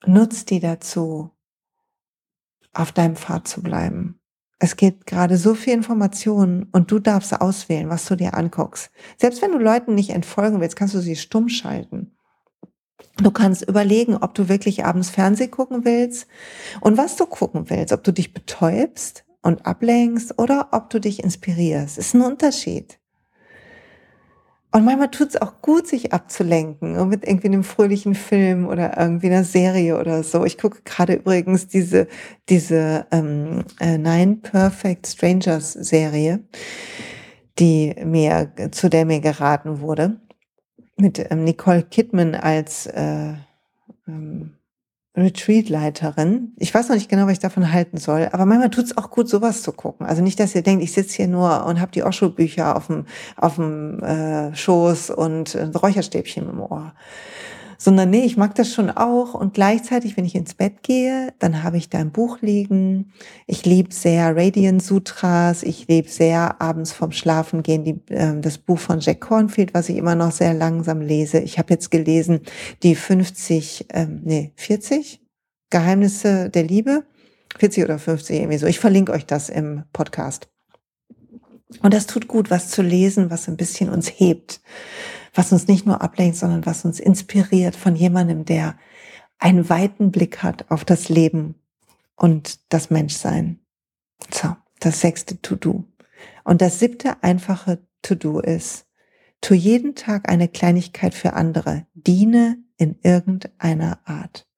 Nutz 0.07 0.45
die 0.45 0.61
dazu, 0.61 1.33
auf 2.73 2.93
deinem 2.93 3.17
Pfad 3.17 3.49
zu 3.49 3.65
bleiben. 3.65 4.21
Es 4.61 4.77
geht 4.77 5.07
gerade 5.07 5.37
so 5.37 5.57
viel 5.57 5.73
Information 5.73 6.69
und 6.71 6.93
du 6.93 7.01
darfst 7.01 7.33
auswählen, 7.41 7.89
was 7.89 8.05
du 8.07 8.15
dir 8.15 8.35
anguckst. 8.35 8.93
Selbst 9.17 9.43
wenn 9.43 9.51
du 9.51 9.59
Leuten 9.59 9.97
nicht 9.97 10.11
entfolgen 10.11 10.61
willst, 10.61 10.77
kannst 10.77 10.95
du 10.95 11.01
sie 11.01 11.17
stumm 11.17 11.49
schalten. 11.49 12.17
Du 13.19 13.31
kannst 13.31 13.63
überlegen, 13.69 14.17
ob 14.17 14.35
du 14.35 14.49
wirklich 14.49 14.85
abends 14.85 15.11
Fernseh 15.11 15.47
gucken 15.47 15.85
willst 15.85 16.27
und 16.81 16.99
was 16.99 17.17
du 17.17 17.27
gucken 17.27 17.71
willst, 17.71 17.93
ob 17.93 18.03
du 18.03 18.13
dich 18.13 18.35
betäubst 18.35 19.25
und 19.43 19.67
ablenkst 19.67 20.39
oder 20.39 20.69
ob 20.73 20.91
du 20.91 21.01
dich 21.01 21.23
inspirierst. 21.23 21.99
Ist 21.99 22.15
ein 22.15 22.23
Unterschied. 22.23 22.99
Und 24.73 24.85
manchmal 24.85 25.13
tut 25.13 25.29
es 25.29 25.41
auch 25.41 25.63
gut, 25.63 25.87
sich 25.87 26.13
abzulenken 26.13 27.09
mit 27.09 27.25
irgendwie 27.25 27.47
einem 27.47 27.63
fröhlichen 27.63 28.17
Film 28.17 28.67
oder 28.67 28.99
irgendwie 28.99 29.29
einer 29.29 29.45
Serie 29.45 30.01
oder 30.01 30.25
so. 30.25 30.45
Ich 30.45 30.59
gucke 30.59 30.81
gerade 30.85 31.15
übrigens 31.15 31.69
diese, 31.69 32.09
diese 32.49 33.07
ähm, 33.13 33.63
äh, 33.79 33.97
Nine 33.97 34.39
Perfect 34.43 35.07
Strangers 35.07 35.75
Serie, 35.75 36.41
die 37.61 37.95
mir, 38.05 38.51
zu 38.73 38.91
der 38.91 39.05
mir 39.05 39.21
geraten 39.21 39.81
wurde 39.81 40.19
mit 40.97 41.25
ähm, 41.31 41.45
Nicole 41.45 41.83
Kidman 41.83 42.35
als 42.35 42.87
äh, 42.87 43.35
ähm, 44.07 44.55
Retreat-Leiterin. 45.17 46.53
Ich 46.57 46.75
weiß 46.75 46.89
noch 46.89 46.97
nicht 46.97 47.09
genau, 47.09 47.27
was 47.27 47.35
ich 47.35 47.39
davon 47.39 47.73
halten 47.73 47.99
soll, 47.99 48.29
aber 48.33 48.47
manchmal 48.47 48.71
tut 48.71 48.87
es 48.87 48.97
auch 48.97 49.11
gut, 49.11 49.29
sowas 49.29 49.63
zu 49.63 49.73
gucken. 49.73 50.07
Also 50.07 50.23
nicht, 50.23 50.41
dass 50.41 50.55
ihr 50.55 50.63
denkt, 50.63 50.83
ich 50.83 50.93
sitze 50.93 51.17
hier 51.17 51.29
nur 51.29 51.67
und 51.67 51.81
habe 51.81 51.93
die 51.93 52.03
Osho-Bücher 52.03 52.77
auf 52.77 52.87
dem, 53.57 54.03
äh, 54.03 54.55
Schoß 54.55 55.11
und 55.11 55.55
ein 55.55 55.71
Räucherstäbchen 55.71 56.49
im 56.49 56.61
Ohr 56.61 56.95
sondern 57.85 58.09
nee, 58.09 58.25
ich 58.25 58.39
mag 58.39 58.55
das 58.55 58.73
schon 58.73 58.91
auch 58.91 59.35
und 59.35 59.53
gleichzeitig, 59.53 60.17
wenn 60.17 60.25
ich 60.25 60.35
ins 60.35 60.55
Bett 60.55 60.83
gehe, 60.83 61.35
dann 61.39 61.63
habe 61.63 61.77
ich 61.77 61.91
da 61.91 61.99
ein 61.99 62.13
Buch 62.13 62.39
liegen. 62.41 63.13
Ich 63.47 63.67
liebe 63.67 63.93
sehr 63.93 64.35
Radiant 64.35 64.83
Sutras, 64.83 65.63
ich 65.63 65.87
liebe 65.87 66.09
sehr 66.09 66.63
abends 66.63 66.93
vorm 66.93 67.13
Schlafengehen 67.13 67.85
die, 67.85 68.01
äh, 68.09 68.41
das 68.41 68.57
Buch 68.57 68.79
von 68.79 69.01
Jack 69.01 69.21
Cornfield, 69.21 69.75
was 69.75 69.91
ich 69.91 69.99
immer 69.99 70.15
noch 70.15 70.33
sehr 70.33 70.55
langsam 70.55 71.03
lese. 71.03 71.41
Ich 71.41 71.59
habe 71.59 71.75
jetzt 71.75 71.91
gelesen 71.91 72.41
die 72.83 72.95
50, 72.95 73.89
ähm, 73.93 74.23
nee, 74.25 74.53
40 74.57 75.21
Geheimnisse 75.69 76.49
der 76.49 76.63
Liebe. 76.63 77.05
40 77.59 77.85
oder 77.85 77.99
50 77.99 78.37
irgendwie 78.37 78.59
so. 78.59 78.67
Ich 78.67 78.81
verlinke 78.81 79.13
euch 79.13 79.27
das 79.27 79.51
im 79.51 79.85
Podcast. 79.93 80.49
Und 81.83 81.93
das 81.93 82.07
tut 82.07 82.29
gut, 82.29 82.51
was 82.51 82.71
zu 82.71 82.81
lesen, 82.81 83.31
was 83.31 83.47
ein 83.47 83.59
bisschen 83.59 83.91
uns 83.91 84.09
hebt 84.09 84.63
was 85.35 85.53
uns 85.53 85.69
nicht 85.69 85.85
nur 85.85 86.01
ablenkt, 86.01 86.37
sondern 86.37 86.65
was 86.65 86.85
uns 86.85 87.01
inspiriert 87.01 87.77
von 87.77 87.97
jemandem, 87.97 88.45
der 88.45 88.77
einen 89.39 89.69
weiten 89.69 90.11
Blick 90.11 90.43
hat 90.43 90.71
auf 90.71 90.85
das 90.85 91.09
Leben 91.09 91.57
und 92.17 92.73
das 92.73 92.91
Menschsein. 92.91 93.59
So, 94.31 94.57
das 94.81 95.01
sechste 95.01 95.41
To-Do. 95.43 95.85
Und 96.45 96.63
das 96.63 96.79
siebte 96.79 97.23
einfache 97.23 97.85
To-Do 98.03 98.41
ist, 98.41 98.87
tu 99.41 99.55
jeden 99.55 99.95
Tag 99.95 100.31
eine 100.31 100.49
Kleinigkeit 100.49 101.15
für 101.15 101.35
andere, 101.35 101.87
diene 101.95 102.59
in 102.77 102.97
irgendeiner 103.03 103.99
Art. 104.05 104.49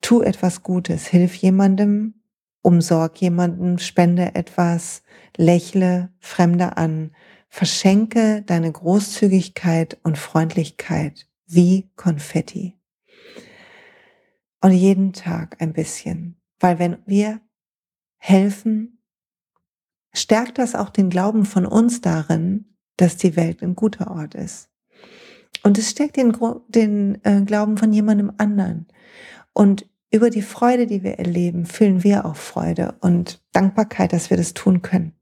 Tu 0.00 0.20
etwas 0.20 0.62
Gutes, 0.62 1.06
hilf 1.06 1.34
jemandem, 1.36 2.14
umsorg 2.62 3.20
jemanden, 3.20 3.78
spende 3.78 4.34
etwas, 4.34 5.02
lächle 5.36 6.12
Fremde 6.18 6.76
an, 6.76 7.12
verschenke 7.54 8.42
deine 8.42 8.72
Großzügigkeit 8.72 9.96
und 10.02 10.18
Freundlichkeit 10.18 11.28
wie 11.46 11.88
Konfetti. 11.94 12.76
Und 14.60 14.72
jeden 14.72 15.12
Tag 15.12 15.62
ein 15.62 15.72
bisschen, 15.72 16.34
weil 16.58 16.80
wenn 16.80 16.98
wir 17.06 17.40
helfen, 18.16 18.98
stärkt 20.12 20.58
das 20.58 20.74
auch 20.74 20.90
den 20.90 21.10
Glauben 21.10 21.44
von 21.44 21.64
uns 21.64 22.00
darin, 22.00 22.74
dass 22.96 23.18
die 23.18 23.36
Welt 23.36 23.62
ein 23.62 23.76
guter 23.76 24.10
Ort 24.10 24.34
ist. 24.34 24.68
Und 25.62 25.78
es 25.78 25.90
stärkt 25.90 26.16
den, 26.16 26.36
den 26.66 27.24
äh, 27.24 27.40
Glauben 27.42 27.76
von 27.76 27.92
jemandem 27.92 28.32
anderen. 28.36 28.88
Und 29.52 29.88
über 30.10 30.30
die 30.30 30.42
Freude, 30.42 30.88
die 30.88 31.04
wir 31.04 31.20
erleben, 31.20 31.66
fühlen 31.66 32.02
wir 32.02 32.24
auch 32.24 32.34
Freude 32.34 32.96
und 33.00 33.44
Dankbarkeit, 33.52 34.12
dass 34.12 34.30
wir 34.30 34.36
das 34.36 34.54
tun 34.54 34.82
können. 34.82 35.14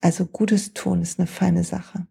Also 0.00 0.26
Gutes 0.26 0.74
tun 0.74 1.02
ist 1.02 1.18
eine 1.18 1.26
feine 1.26 1.64
Sache. 1.64 2.06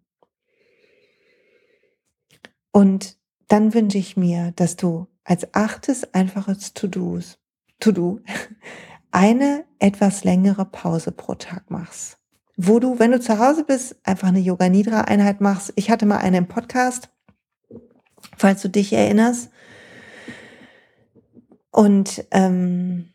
Und 2.71 3.17
dann 3.47 3.73
wünsche 3.73 3.97
ich 3.97 4.17
mir, 4.17 4.51
dass 4.55 4.75
du 4.75 5.07
als 5.23 5.53
achtes 5.53 6.13
einfaches 6.13 6.73
To-Dos, 6.73 7.39
To-Do, 7.79 8.19
eine 9.11 9.65
etwas 9.79 10.23
längere 10.23 10.65
Pause 10.65 11.11
pro 11.11 11.35
Tag 11.35 11.71
machst. 11.71 12.17
Wo 12.57 12.79
du, 12.79 12.99
wenn 12.99 13.11
du 13.11 13.19
zu 13.19 13.39
Hause 13.39 13.63
bist, 13.63 13.95
einfach 14.03 14.29
eine 14.29 14.39
Yoga 14.39 14.69
Nidra 14.69 15.01
Einheit 15.01 15.41
machst. 15.41 15.73
Ich 15.75 15.89
hatte 15.89 16.05
mal 16.05 16.17
eine 16.17 16.37
im 16.37 16.47
Podcast, 16.47 17.09
falls 18.37 18.61
du 18.61 18.69
dich 18.69 18.93
erinnerst. 18.93 19.49
Und 21.71 22.25
ähm, 22.31 23.13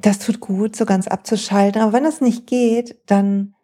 das 0.00 0.18
tut 0.18 0.40
gut, 0.40 0.76
so 0.76 0.84
ganz 0.84 1.08
abzuschalten. 1.08 1.82
Aber 1.82 1.92
wenn 1.92 2.04
das 2.04 2.20
nicht 2.20 2.46
geht, 2.46 2.98
dann 3.06 3.54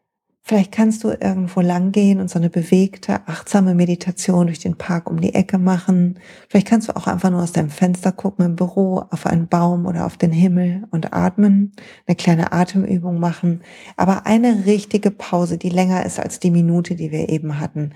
vielleicht 0.43 0.73
kannst 0.73 1.03
du 1.05 1.09
irgendwo 1.09 1.61
lang 1.63 1.91
gehen 1.91 2.21
und 2.21 2.29
so 2.29 2.39
eine 2.39 2.51
bewegte, 2.51 3.27
achtsame 3.27 3.75
Meditation 3.75 4.47
durch 4.47 4.59
den 4.59 4.77
Park 4.77 5.11
um 5.11 5.21
die 5.21 5.35
Ecke 5.35 5.59
machen. 5.59 6.19
Vielleicht 6.49 6.69
kannst 6.69 6.89
du 6.89 6.97
auch 6.97 7.07
einfach 7.07 7.31
nur 7.31 7.43
aus 7.43 7.53
deinem 7.53 7.71
Fenster 7.71 8.13
gucken 8.13 8.45
im 8.45 8.57
Büro 8.57 9.05
auf 9.11 9.25
einen 9.27 9.49
Baum 9.49 9.87
oder 9.87 10.05
auf 10.05 10.19
den 10.19 10.33
Himmel 10.33 10.85
und 10.91 11.15
atmen, 11.15 11.73
eine 12.07 12.17
kleine 12.17 12.53
Atemübung 12.53 13.19
machen. 13.19 13.63
Aber 13.97 14.27
eine 14.27 14.67
richtige 14.67 15.11
Pause, 15.11 15.57
die 15.57 15.71
länger 15.71 16.05
ist 16.05 16.21
als 16.21 16.41
die 16.41 16.51
Minute, 16.51 16.95
die 16.95 17.11
wir 17.11 17.31
eben 17.31 17.59
hatten, 17.59 17.93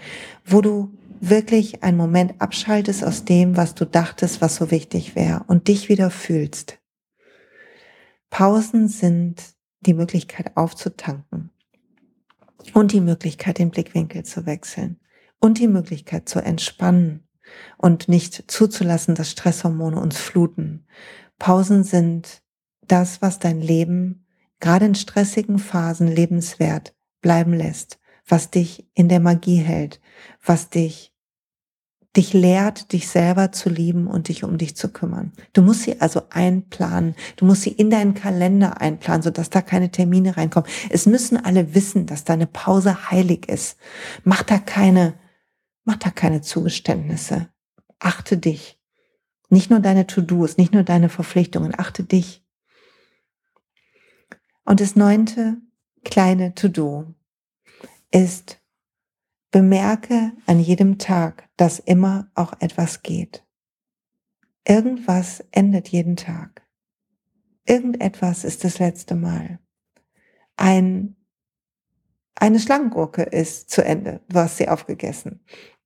wo 0.46 0.62
du 0.62 0.90
wirklich 1.20 1.83
einen 1.83 1.98
Moment 1.98 2.35
abschaltest 2.38 3.05
aus 3.05 3.24
dem, 3.24 3.57
was 3.57 3.74
du 3.74 3.85
dachtest, 3.85 4.40
was 4.40 4.57
so 4.57 4.70
wichtig 4.70 5.16
wäre 5.16 5.44
und 5.48 5.68
dich 5.68 5.88
wieder 5.88 6.11
fühlst. 6.11 6.79
Pausen 8.30 8.88
sind 8.88 9.54
die 9.80 9.94
Möglichkeit 9.94 10.56
aufzutanken 10.56 11.50
und 12.74 12.92
die 12.92 13.00
Möglichkeit, 13.00 13.58
den 13.58 13.70
Blickwinkel 13.70 14.24
zu 14.24 14.46
wechseln 14.46 15.00
und 15.40 15.58
die 15.58 15.68
Möglichkeit 15.68 16.28
zu 16.28 16.40
entspannen 16.40 17.26
und 17.78 18.08
nicht 18.08 18.50
zuzulassen, 18.50 19.14
dass 19.14 19.30
Stresshormone 19.30 19.98
uns 20.00 20.18
fluten. 20.18 20.86
Pausen 21.38 21.84
sind 21.84 22.42
das, 22.86 23.22
was 23.22 23.38
dein 23.38 23.60
Leben 23.60 24.26
gerade 24.60 24.86
in 24.86 24.94
stressigen 24.94 25.58
Phasen 25.58 26.08
lebenswert 26.08 26.94
bleiben 27.20 27.52
lässt, 27.52 27.98
was 28.26 28.50
dich 28.50 28.88
in 28.94 29.08
der 29.08 29.20
Magie 29.20 29.58
hält, 29.58 30.00
was 30.44 30.68
dich 30.68 31.14
dich 32.18 32.33
lehrt, 32.33 32.92
dich 32.92 33.09
selber 33.09 33.52
zu 33.52 33.70
lieben 33.70 34.09
und 34.09 34.26
dich 34.26 34.42
um 34.42 34.59
dich 34.59 34.76
zu 34.76 34.88
kümmern. 34.88 35.33
Du 35.52 35.62
musst 35.62 35.83
sie 35.83 36.00
also 36.00 36.22
einplanen. 36.31 37.14
Du 37.37 37.44
musst 37.44 37.62
sie 37.62 37.70
in 37.70 37.90
deinen 37.90 38.14
Kalender 38.14 38.81
einplanen, 38.81 39.22
sodass 39.22 39.50
da 39.50 39.62
keine 39.62 39.92
Termine 39.92 40.37
reinkommen. 40.37 40.68
Es 40.90 41.07
müssen 41.07 41.37
alle 41.37 41.74
wissen, 41.74 42.07
dass 42.07 42.24
deine 42.24 42.48
Pause 42.48 43.11
heilig 43.12 43.48
ist. 43.48 43.78
Mach 44.24 44.42
da 44.42 44.59
keine, 44.59 45.14
mach 45.85 45.96
da 45.96 46.11
keine 46.11 46.42
Zugeständnisse. 46.42 47.48
Achte 48.00 48.37
dich. 48.37 48.81
Nicht 49.48 49.70
nur 49.70 49.78
deine 49.78 50.09
To-Dos, 50.09 50.57
nicht 50.57 50.74
nur 50.74 50.83
deine 50.83 51.09
Verpflichtungen, 51.09 51.72
achte 51.78 52.02
dich. 52.02 52.44
Und 54.64 54.81
das 54.81 54.96
neunte 54.96 55.57
kleine 56.04 56.54
To-Do 56.54 57.14
ist 58.11 58.57
Bemerke 59.50 60.32
an 60.46 60.61
jedem 60.61 60.98
Tag, 60.98 61.48
dass 61.56 61.78
immer 61.78 62.30
auch 62.34 62.52
etwas 62.61 63.02
geht. 63.02 63.44
Irgendwas 64.66 65.42
endet 65.52 65.88
jeden 65.88 66.16
Tag. 66.16 66.66
Irgendetwas 67.64 68.44
ist 68.44 68.64
das 68.64 68.78
letzte 68.78 69.14
Mal. 69.14 69.58
Ein, 70.56 71.16
eine 72.34 72.61
Schlangengurke 72.61 73.22
ist 73.22 73.70
zu 73.70 73.82
Ende. 73.82 74.20
Du 74.28 74.38
hast 74.38 74.58
sie 74.58 74.68
aufgegessen. 74.68 75.40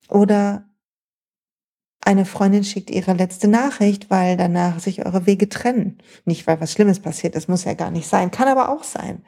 Oder 0.08 0.68
eine 2.00 2.24
Freundin 2.24 2.64
schickt 2.64 2.90
ihre 2.90 3.12
letzte 3.12 3.46
Nachricht, 3.46 4.10
weil 4.10 4.36
danach 4.36 4.80
sich 4.80 5.06
eure 5.06 5.26
Wege 5.26 5.48
trennen. 5.48 5.98
Nicht, 6.24 6.48
weil 6.48 6.60
was 6.60 6.72
Schlimmes 6.72 6.98
passiert, 6.98 7.36
das 7.36 7.46
muss 7.46 7.62
ja 7.62 7.74
gar 7.74 7.92
nicht 7.92 8.08
sein, 8.08 8.32
kann 8.32 8.48
aber 8.48 8.70
auch 8.70 8.82
sein. 8.82 9.24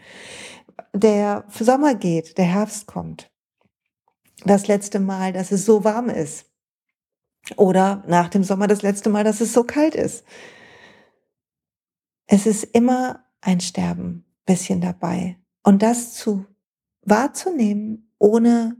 Der 0.92 1.44
Sommer 1.49 1.94
geht, 1.94 2.37
der 2.37 2.47
Herbst 2.47 2.87
kommt 2.88 3.31
das 4.44 4.66
letzte 4.66 5.00
Mal, 5.00 5.33
dass 5.33 5.52
es 5.52 5.64
so 5.64 5.85
warm 5.85 6.09
ist. 6.09 6.46
Oder 7.57 8.02
nach 8.07 8.28
dem 8.28 8.44
Sommer 8.44 8.66
das 8.66 8.83
letzte 8.83 9.11
Mal, 9.11 9.24
dass 9.24 9.40
es 9.40 9.52
so 9.52 9.64
kalt 9.64 9.94
ist. 9.94 10.24
Es 12.26 12.46
ist 12.46 12.64
immer 12.64 13.24
ein 13.40 13.61
Sterben 13.61 14.24
bisschen 14.46 14.80
dabei. 14.80 15.38
Und 15.62 15.83
das 15.83 16.14
zu 16.14 16.46
wahrzunehmen, 17.02 18.14
ohne 18.18 18.76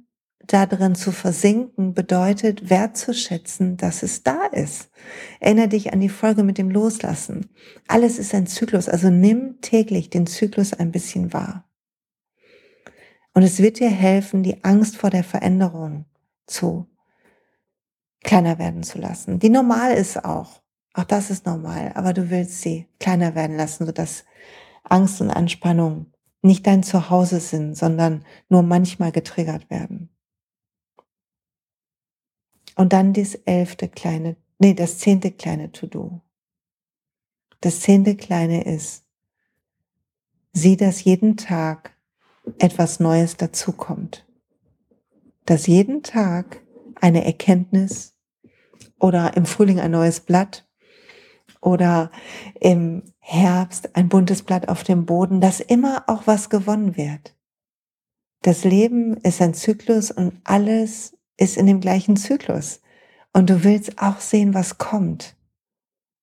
da 0.47 0.67
drin 0.67 0.95
zu 0.95 1.11
versinken, 1.11 1.95
bedeutet 1.95 2.69
wertzuschätzen, 2.69 3.77
dass 3.77 4.03
es 4.03 4.23
da 4.23 4.45
ist. 4.47 4.91
Erinnere 5.41 5.69
dich 5.69 5.93
an 5.93 6.01
die 6.01 6.09
Folge 6.09 6.43
mit 6.43 6.59
dem 6.59 6.71
Loslassen. 6.71 7.51
Alles 7.89 8.19
ist 8.19 8.35
ein 8.35 8.47
Zyklus, 8.47 8.89
also 8.89 9.09
nimm 9.09 9.61
täglich 9.63 10.11
den 10.11 10.27
Zyklus 10.27 10.75
ein 10.75 10.91
bisschen 10.91 11.33
wahr. 11.33 11.65
Und 13.35 13.43
es 13.43 13.59
wird 13.59 13.81
dir 13.81 13.91
helfen, 13.91 14.43
die 14.43 14.63
Angst 14.65 14.97
vor 14.97 15.11
der 15.11 15.25
Veränderung 15.25 16.07
zu 16.47 16.87
kleiner 18.23 18.59
werden 18.59 18.83
zu 18.85 18.99
lassen. 18.99 19.41
Die 19.41 19.51
normal 19.51 19.93
ist 19.93 20.25
auch. 20.25 20.63
Auch 20.95 21.05
das 21.05 21.31
ist 21.31 21.45
normal. 21.45 21.93
Aber 21.97 22.13
du 22.13 22.31
willst 22.31 22.63
sie 22.63 22.87
kleiner 23.01 23.35
werden 23.35 23.57
lassen, 23.57 23.87
sodass 23.87 24.25
Angst 24.85 25.21
und 25.21 25.31
Anspannung 25.31 26.07
nicht 26.43 26.67
dein 26.67 26.83
Zuhause 26.83 27.41
sind, 27.41 27.75
sondern 27.75 28.25
nur 28.49 28.63
manchmal 28.63 29.11
getriggert 29.11 29.69
werden. 29.69 30.11
Und 32.77 32.93
dann 32.93 33.13
das 33.13 33.35
elfte 33.35 33.89
kleine, 33.89 34.37
nee, 34.59 34.75
das 34.75 34.99
zehnte 34.99 35.33
kleine 35.33 35.73
To-Do. 35.73 36.21
Das 37.61 37.81
zehnte 37.81 38.17
kleine 38.17 38.65
ist, 38.65 39.05
sieh 40.53 40.77
das 40.77 41.03
jeden 41.03 41.37
Tag 41.37 41.94
etwas 42.59 43.01
Neues 43.01 43.37
dazukommt. 43.37 44.27
Dass 45.47 45.67
jeden 45.67 46.03
Tag 46.03 46.63
eine 47.01 47.25
Erkenntnis 47.25 48.15
oder 48.99 49.37
im 49.37 49.47
Frühling 49.47 49.81
ein 49.81 49.91
neues 49.91 50.21
Blatt 50.21 50.67
oder 51.61 52.11
im 52.61 53.03
Herbst 53.19 53.97
ein 53.97 54.09
buntes 54.09 54.43
Blatt 54.43 54.69
auf 54.69 54.85
dem 54.85 55.07
Boden, 55.07 55.41
dass 55.41 55.61
immer 55.61 56.05
auch 56.07 56.27
was 56.27 56.51
gewonnen 56.51 56.97
wird. 56.97 57.35
Das 58.43 58.65
Leben 58.65 59.17
ist 59.19 59.41
ein 59.41 59.55
Zyklus 59.55 60.11
und 60.11 60.41
alles 60.45 61.17
ist 61.37 61.57
in 61.57 61.67
dem 61.67 61.81
gleichen 61.81 62.17
Zyklus. 62.17 62.81
Und 63.33 63.51
du 63.51 63.65
willst 63.65 64.01
auch 64.01 64.21
sehen, 64.21 64.55
was 64.55 64.79
kommt. 64.79 65.37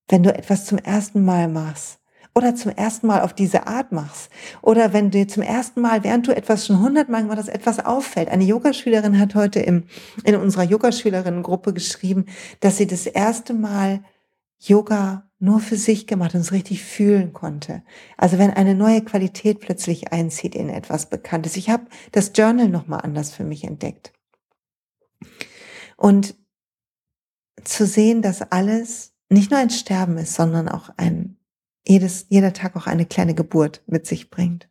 Wenn 0.07 0.23
du 0.23 0.33
etwas 0.33 0.65
zum 0.65 0.77
ersten 0.77 1.25
Mal 1.25 1.47
machst, 1.47 2.00
oder 2.33 2.55
zum 2.55 2.71
ersten 2.71 3.07
Mal 3.07 3.21
auf 3.21 3.33
diese 3.33 3.67
Art 3.67 3.91
machst 3.91 4.31
oder 4.61 4.93
wenn 4.93 5.11
du 5.11 5.27
zum 5.27 5.43
ersten 5.43 5.81
Mal, 5.81 6.03
während 6.03 6.27
du 6.27 6.35
etwas 6.35 6.65
schon 6.65 6.79
hundertmal 6.79 7.23
gemacht 7.23 7.39
hast, 7.39 7.49
etwas 7.49 7.79
auffällt. 7.79 8.29
Eine 8.29 8.45
Yogaschülerin 8.45 9.19
hat 9.19 9.35
heute 9.35 9.59
im, 9.59 9.83
in 10.23 10.35
unserer 10.35 10.63
Yogaschülerinnengruppe 10.63 11.73
geschrieben, 11.73 12.25
dass 12.59 12.77
sie 12.77 12.87
das 12.87 13.05
erste 13.05 13.53
Mal 13.53 14.03
Yoga 14.59 15.29
nur 15.39 15.59
für 15.59 15.75
sich 15.75 16.05
gemacht 16.05 16.35
und 16.35 16.41
es 16.41 16.51
richtig 16.51 16.83
fühlen 16.83 17.33
konnte. 17.33 17.81
Also 18.15 18.37
wenn 18.37 18.51
eine 18.51 18.75
neue 18.75 19.01
Qualität 19.03 19.59
plötzlich 19.59 20.13
einzieht 20.13 20.53
in 20.53 20.69
etwas 20.69 21.09
Bekanntes. 21.09 21.57
Ich 21.57 21.69
habe 21.69 21.87
das 22.11 22.31
Journal 22.35 22.69
nochmal 22.69 23.01
anders 23.01 23.31
für 23.31 23.43
mich 23.43 23.63
entdeckt. 23.63 24.13
Und 25.97 26.35
zu 27.63 27.87
sehen, 27.87 28.21
dass 28.21 28.43
alles 28.43 29.13
nicht 29.29 29.49
nur 29.49 29.59
ein 29.59 29.69
Sterben 29.71 30.17
ist, 30.17 30.35
sondern 30.35 30.69
auch 30.69 30.89
ein 30.97 31.37
jedes, 31.87 32.25
jeder 32.29 32.53
Tag 32.53 32.75
auch 32.75 32.87
eine 32.87 33.05
kleine 33.05 33.35
Geburt 33.35 33.83
mit 33.87 34.05
sich 34.05 34.29
bringt. 34.29 34.69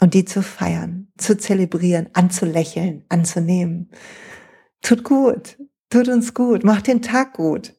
Und 0.00 0.14
die 0.14 0.24
zu 0.24 0.42
feiern, 0.42 1.12
zu 1.16 1.36
zelebrieren, 1.36 2.10
anzulächeln, 2.12 3.04
anzunehmen. 3.08 3.90
Tut 4.82 5.02
gut, 5.02 5.58
tut 5.90 6.08
uns 6.08 6.34
gut, 6.34 6.62
macht 6.62 6.86
den 6.86 7.02
Tag 7.02 7.34
gut, 7.34 7.74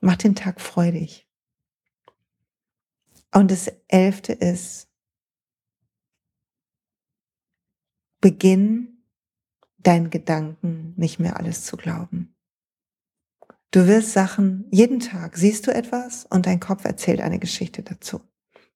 macht 0.00 0.24
den 0.24 0.34
Tag 0.34 0.60
freudig. 0.60 1.28
Und 3.32 3.50
das 3.50 3.70
elfte 3.88 4.32
ist, 4.32 4.88
beginn 8.20 9.02
deinen 9.78 10.10
Gedanken 10.10 10.94
nicht 10.96 11.18
mehr 11.18 11.36
alles 11.36 11.64
zu 11.64 11.76
glauben. 11.76 12.35
Du 13.70 13.86
wirst 13.86 14.12
Sachen, 14.12 14.66
jeden 14.70 15.00
Tag 15.00 15.36
siehst 15.36 15.66
du 15.66 15.74
etwas 15.74 16.26
und 16.30 16.46
dein 16.46 16.60
Kopf 16.60 16.84
erzählt 16.84 17.20
eine 17.20 17.38
Geschichte 17.38 17.82
dazu. 17.82 18.20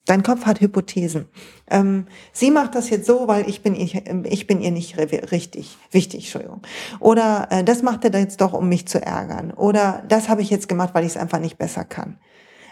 Dein 0.07 0.22
Kopf 0.22 0.46
hat 0.46 0.61
Hypothesen. 0.61 1.29
Ähm, 1.70 2.07
sie 2.33 2.50
macht 2.50 2.74
das 2.74 2.90
jetzt 2.90 3.07
so, 3.07 3.29
weil 3.29 3.48
ich 3.48 3.62
bin, 3.62 3.74
ich, 3.74 3.94
ich 4.24 4.46
bin 4.46 4.61
ihr 4.61 4.70
nicht 4.70 4.98
richtig, 4.98 5.76
wichtig, 5.90 6.24
Entschuldigung. 6.24 6.62
Oder 6.98 7.48
äh, 7.50 7.64
das 7.64 7.83
macht 7.83 8.05
er 8.05 8.18
jetzt 8.18 8.40
doch, 8.40 8.53
um 8.53 8.68
mich 8.68 8.88
zu 8.88 9.00
ärgern. 9.00 9.53
Oder 9.53 10.03
das 10.09 10.29
habe 10.29 10.42
ich 10.42 10.50
jetzt 10.50 10.68
gemacht, 10.68 10.94
weil 10.94 11.05
ich 11.05 11.11
es 11.11 11.16
einfach 11.16 11.38
nicht 11.38 11.59
besser 11.59 11.85
kann. 11.85 12.18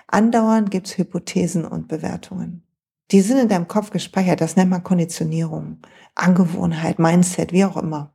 Andauernd 0.06 0.70
gibt's 0.70 0.96
Hypothesen 0.96 1.64
und 1.64 1.86
Bewertungen. 1.86 2.64
Die 3.10 3.20
sind 3.20 3.38
in 3.38 3.48
deinem 3.48 3.68
Kopf 3.68 3.90
gespeichert. 3.90 4.40
Das 4.40 4.56
nennt 4.56 4.70
man 4.70 4.82
Konditionierung, 4.82 5.78
Angewohnheit, 6.14 6.98
Mindset, 6.98 7.52
wie 7.52 7.64
auch 7.64 7.76
immer. 7.76 8.14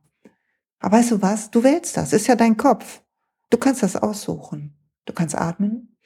Aber 0.80 0.98
weißt 0.98 1.12
du 1.12 1.22
was? 1.22 1.50
Du 1.50 1.62
wählst 1.62 1.96
das. 1.96 2.12
Ist 2.12 2.26
ja 2.26 2.36
dein 2.36 2.56
Kopf. 2.56 3.00
Du 3.54 3.60
kannst 3.60 3.84
das 3.84 3.94
aussuchen. 3.94 4.76
Du 5.04 5.12
kannst 5.12 5.36
atmen. 5.36 5.96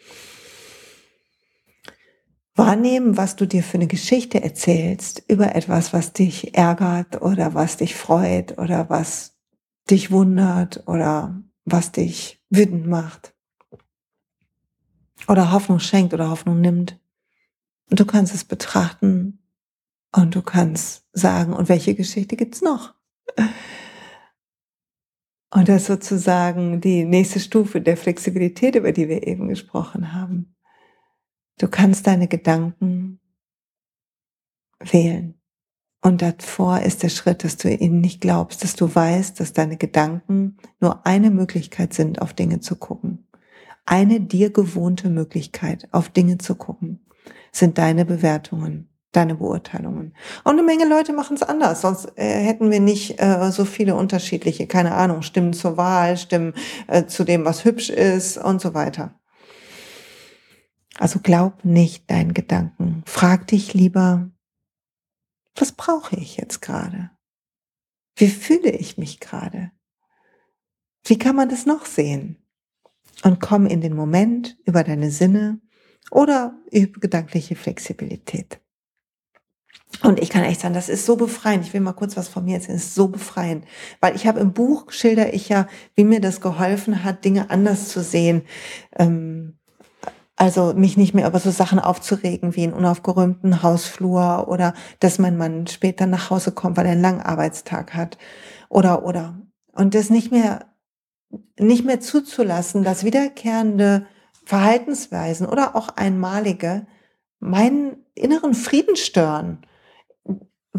Wahrnehmen, 2.54 3.16
was 3.16 3.37
du 3.37 3.46
dir 3.46 3.62
für 3.62 3.78
eine 3.78 3.87
Geschichte 3.87 4.42
erzählst 4.42 5.22
über 5.28 5.54
etwas, 5.54 5.94
was 5.94 6.12
dich 6.12 6.54
ärgert 6.54 7.22
oder 7.22 7.54
was 7.54 7.78
dich 7.78 7.94
freut 7.94 8.58
oder 8.58 8.90
was 8.90 9.38
dich 9.88 10.11
wundert 10.11 10.87
oder 10.87 11.42
was 11.64 11.90
dich 11.90 12.44
wütend 12.50 12.87
macht 12.87 13.34
oder 15.26 15.50
Hoffnung 15.50 15.78
schenkt 15.78 16.12
oder 16.12 16.28
Hoffnung 16.28 16.61
nimmt. 16.61 17.00
Und 17.88 17.98
du 17.98 18.04
kannst 18.04 18.34
es 18.34 18.44
betrachten 18.44 19.38
und 20.14 20.34
du 20.34 20.42
kannst 20.42 21.06
sagen, 21.14 21.54
und 21.54 21.70
welche 21.70 21.94
Geschichte 21.94 22.37
gibt's 22.37 22.61
noch? 22.61 22.92
Und 25.50 25.68
das 25.68 25.82
ist 25.82 25.87
sozusagen 25.87 26.80
die 26.80 27.04
nächste 27.04 27.40
Stufe 27.40 27.80
der 27.80 27.96
Flexibilität, 27.96 28.74
über 28.74 28.92
die 28.92 29.08
wir 29.08 29.26
eben 29.26 29.48
gesprochen 29.48 30.12
haben. 30.12 30.54
Du 31.58 31.68
kannst 31.68 32.06
deine 32.06 32.28
Gedanken 32.28 33.20
wählen. 34.78 35.34
Und 36.00 36.22
davor 36.22 36.80
ist 36.80 37.02
der 37.02 37.08
Schritt, 37.08 37.42
dass 37.42 37.56
du 37.56 37.74
ihnen 37.74 38.00
nicht 38.00 38.20
glaubst, 38.20 38.62
dass 38.62 38.76
du 38.76 38.94
weißt, 38.94 39.40
dass 39.40 39.52
deine 39.52 39.76
Gedanken 39.76 40.58
nur 40.80 41.04
eine 41.06 41.30
Möglichkeit 41.30 41.92
sind, 41.92 42.22
auf 42.22 42.34
Dinge 42.34 42.61
zu 42.61 42.76
gucken. 42.76 43.26
Eine 43.84 44.20
dir 44.20 44.50
gewohnte 44.50 45.11
Möglichkeit, 45.11 45.88
auf 45.92 46.08
Dinge 46.11 46.38
zu 46.38 46.54
gucken, 46.54 47.04
sind 47.50 47.78
deine 47.78 48.04
Bewertungen 48.04 48.88
deine 49.12 49.36
Beurteilungen. 49.36 50.14
Und 50.44 50.52
eine 50.52 50.62
Menge 50.62 50.86
Leute 50.86 51.12
machen 51.12 51.34
es 51.34 51.42
anders, 51.42 51.80
sonst 51.80 52.12
äh, 52.16 52.44
hätten 52.44 52.70
wir 52.70 52.80
nicht 52.80 53.20
äh, 53.20 53.50
so 53.50 53.64
viele 53.64 53.94
unterschiedliche, 53.94 54.66
keine 54.66 54.94
Ahnung, 54.94 55.22
Stimmen 55.22 55.52
zur 55.52 55.76
Wahl, 55.76 56.16
Stimmen 56.16 56.54
äh, 56.86 57.06
zu 57.06 57.24
dem, 57.24 57.44
was 57.44 57.64
hübsch 57.64 57.90
ist 57.90 58.36
und 58.36 58.60
so 58.60 58.74
weiter. 58.74 59.18
Also 60.98 61.20
glaub 61.20 61.64
nicht 61.64 62.10
deinen 62.10 62.34
Gedanken. 62.34 63.02
Frag 63.06 63.46
dich 63.46 63.72
lieber, 63.72 64.30
was 65.54 65.72
brauche 65.72 66.16
ich 66.16 66.36
jetzt 66.36 66.60
gerade? 66.60 67.10
Wie 68.16 68.28
fühle 68.28 68.70
ich 68.70 68.98
mich 68.98 69.20
gerade? 69.20 69.70
Wie 71.04 71.18
kann 71.18 71.36
man 71.36 71.48
das 71.48 71.66
noch 71.66 71.86
sehen? 71.86 72.36
Und 73.22 73.40
komm 73.40 73.66
in 73.66 73.80
den 73.80 73.94
Moment 73.94 74.58
über 74.64 74.84
deine 74.84 75.10
Sinne 75.10 75.60
oder 76.10 76.58
über 76.70 77.00
gedankliche 77.00 77.56
Flexibilität. 77.56 78.60
Und 80.03 80.20
ich 80.20 80.29
kann 80.29 80.44
echt 80.44 80.61
sagen, 80.61 80.74
das 80.74 80.88
ist 80.88 81.07
so 81.07 81.16
befreiend. 81.16 81.64
Ich 81.64 81.72
will 81.72 81.81
mal 81.81 81.92
kurz 81.92 82.16
was 82.16 82.29
von 82.29 82.44
mir 82.44 82.57
erzählen. 82.57 82.77
Es 82.77 82.87
ist 82.87 82.94
so 82.94 83.09
befreiend. 83.09 83.64
Weil 84.01 84.14
ich 84.14 84.27
habe 84.27 84.38
im 84.40 84.53
Buch 84.53 84.92
schilder 84.92 85.35
ich 85.35 85.48
ja, 85.48 85.66
wie 85.94 86.05
mir 86.05 86.20
das 86.20 86.40
geholfen 86.40 87.03
hat, 87.05 87.24
Dinge 87.24 87.51
anders 87.51 87.88
zu 87.88 88.03
sehen. 88.03 88.42
Ähm, 88.96 89.59
also 90.37 90.72
mich 90.72 90.96
nicht 90.96 91.14
mehr 91.14 91.27
über 91.27 91.40
so 91.40 91.51
Sachen 91.51 91.81
aufzuregen 91.81 92.55
wie 92.55 92.62
einen 92.62 92.74
unaufgeräumten 92.74 93.62
Hausflur 93.64 94.46
oder 94.48 94.72
dass 95.01 95.18
mein 95.18 95.37
Mann 95.37 95.66
später 95.66 96.07
nach 96.07 96.31
Hause 96.31 96.53
kommt, 96.53 96.77
weil 96.77 96.87
er 96.87 96.92
einen 96.92 97.03
langen 97.03 97.22
Arbeitstag 97.22 97.94
hat. 97.94 98.18
Oder, 98.68 99.05
oder. 99.05 99.40
Und 99.72 99.96
das 99.96 100.11
nicht 100.11 100.31
mehr, 100.31 100.66
nicht 101.59 101.85
mehr 101.85 101.98
zuzulassen, 101.98 102.85
dass 102.85 103.05
wiederkehrende 103.05 104.07
Verhaltensweisen 104.44 105.46
oder 105.46 105.74
auch 105.74 105.88
einmalige 105.88 106.87
meinen 107.40 108.05
inneren 108.14 108.55
Frieden 108.55 108.94
stören 108.94 109.59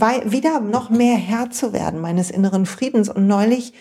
wieder 0.01 0.59
noch 0.59 0.89
mehr 0.89 1.15
Herr 1.15 1.49
zu 1.49 1.73
werden 1.73 1.99
meines 1.99 2.31
inneren 2.31 2.65
Friedens. 2.65 3.09
Und 3.09 3.27
neulich 3.27 3.73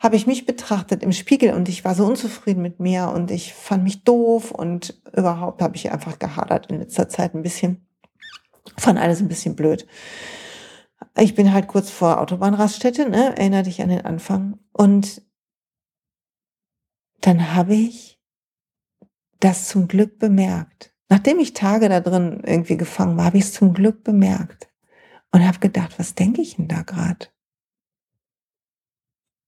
habe 0.00 0.16
ich 0.16 0.26
mich 0.26 0.46
betrachtet 0.46 1.02
im 1.02 1.12
Spiegel 1.12 1.54
und 1.54 1.68
ich 1.68 1.84
war 1.84 1.94
so 1.94 2.04
unzufrieden 2.04 2.62
mit 2.62 2.80
mir 2.80 3.10
und 3.14 3.30
ich 3.30 3.54
fand 3.54 3.82
mich 3.82 4.04
doof 4.04 4.50
und 4.50 5.00
überhaupt 5.16 5.62
habe 5.62 5.76
ich 5.76 5.90
einfach 5.90 6.18
gehadert 6.18 6.66
in 6.66 6.78
letzter 6.78 7.08
Zeit 7.08 7.34
ein 7.34 7.42
bisschen. 7.42 7.86
Fand 8.76 8.98
alles 8.98 9.20
ein 9.20 9.28
bisschen 9.28 9.56
blöd. 9.56 9.86
Ich 11.18 11.34
bin 11.34 11.52
halt 11.52 11.66
kurz 11.66 11.90
vor 11.90 12.20
Autobahnraststätte, 12.20 13.08
ne? 13.08 13.36
erinnere 13.36 13.62
dich 13.62 13.80
an 13.80 13.88
den 13.88 14.04
Anfang. 14.04 14.58
Und 14.72 15.22
dann 17.22 17.54
habe 17.54 17.74
ich 17.74 18.20
das 19.40 19.68
zum 19.68 19.88
Glück 19.88 20.18
bemerkt. 20.18 20.94
Nachdem 21.08 21.38
ich 21.38 21.54
Tage 21.54 21.88
da 21.88 22.00
drin 22.00 22.42
irgendwie 22.44 22.76
gefangen 22.76 23.16
war, 23.16 23.26
habe 23.26 23.38
ich 23.38 23.44
es 23.44 23.52
zum 23.52 23.72
Glück 23.72 24.04
bemerkt 24.04 24.65
und 25.36 25.46
habe 25.46 25.58
gedacht, 25.58 25.98
was 25.98 26.14
denke 26.14 26.40
ich 26.40 26.56
denn 26.56 26.66
da 26.66 26.80
gerade? 26.80 27.26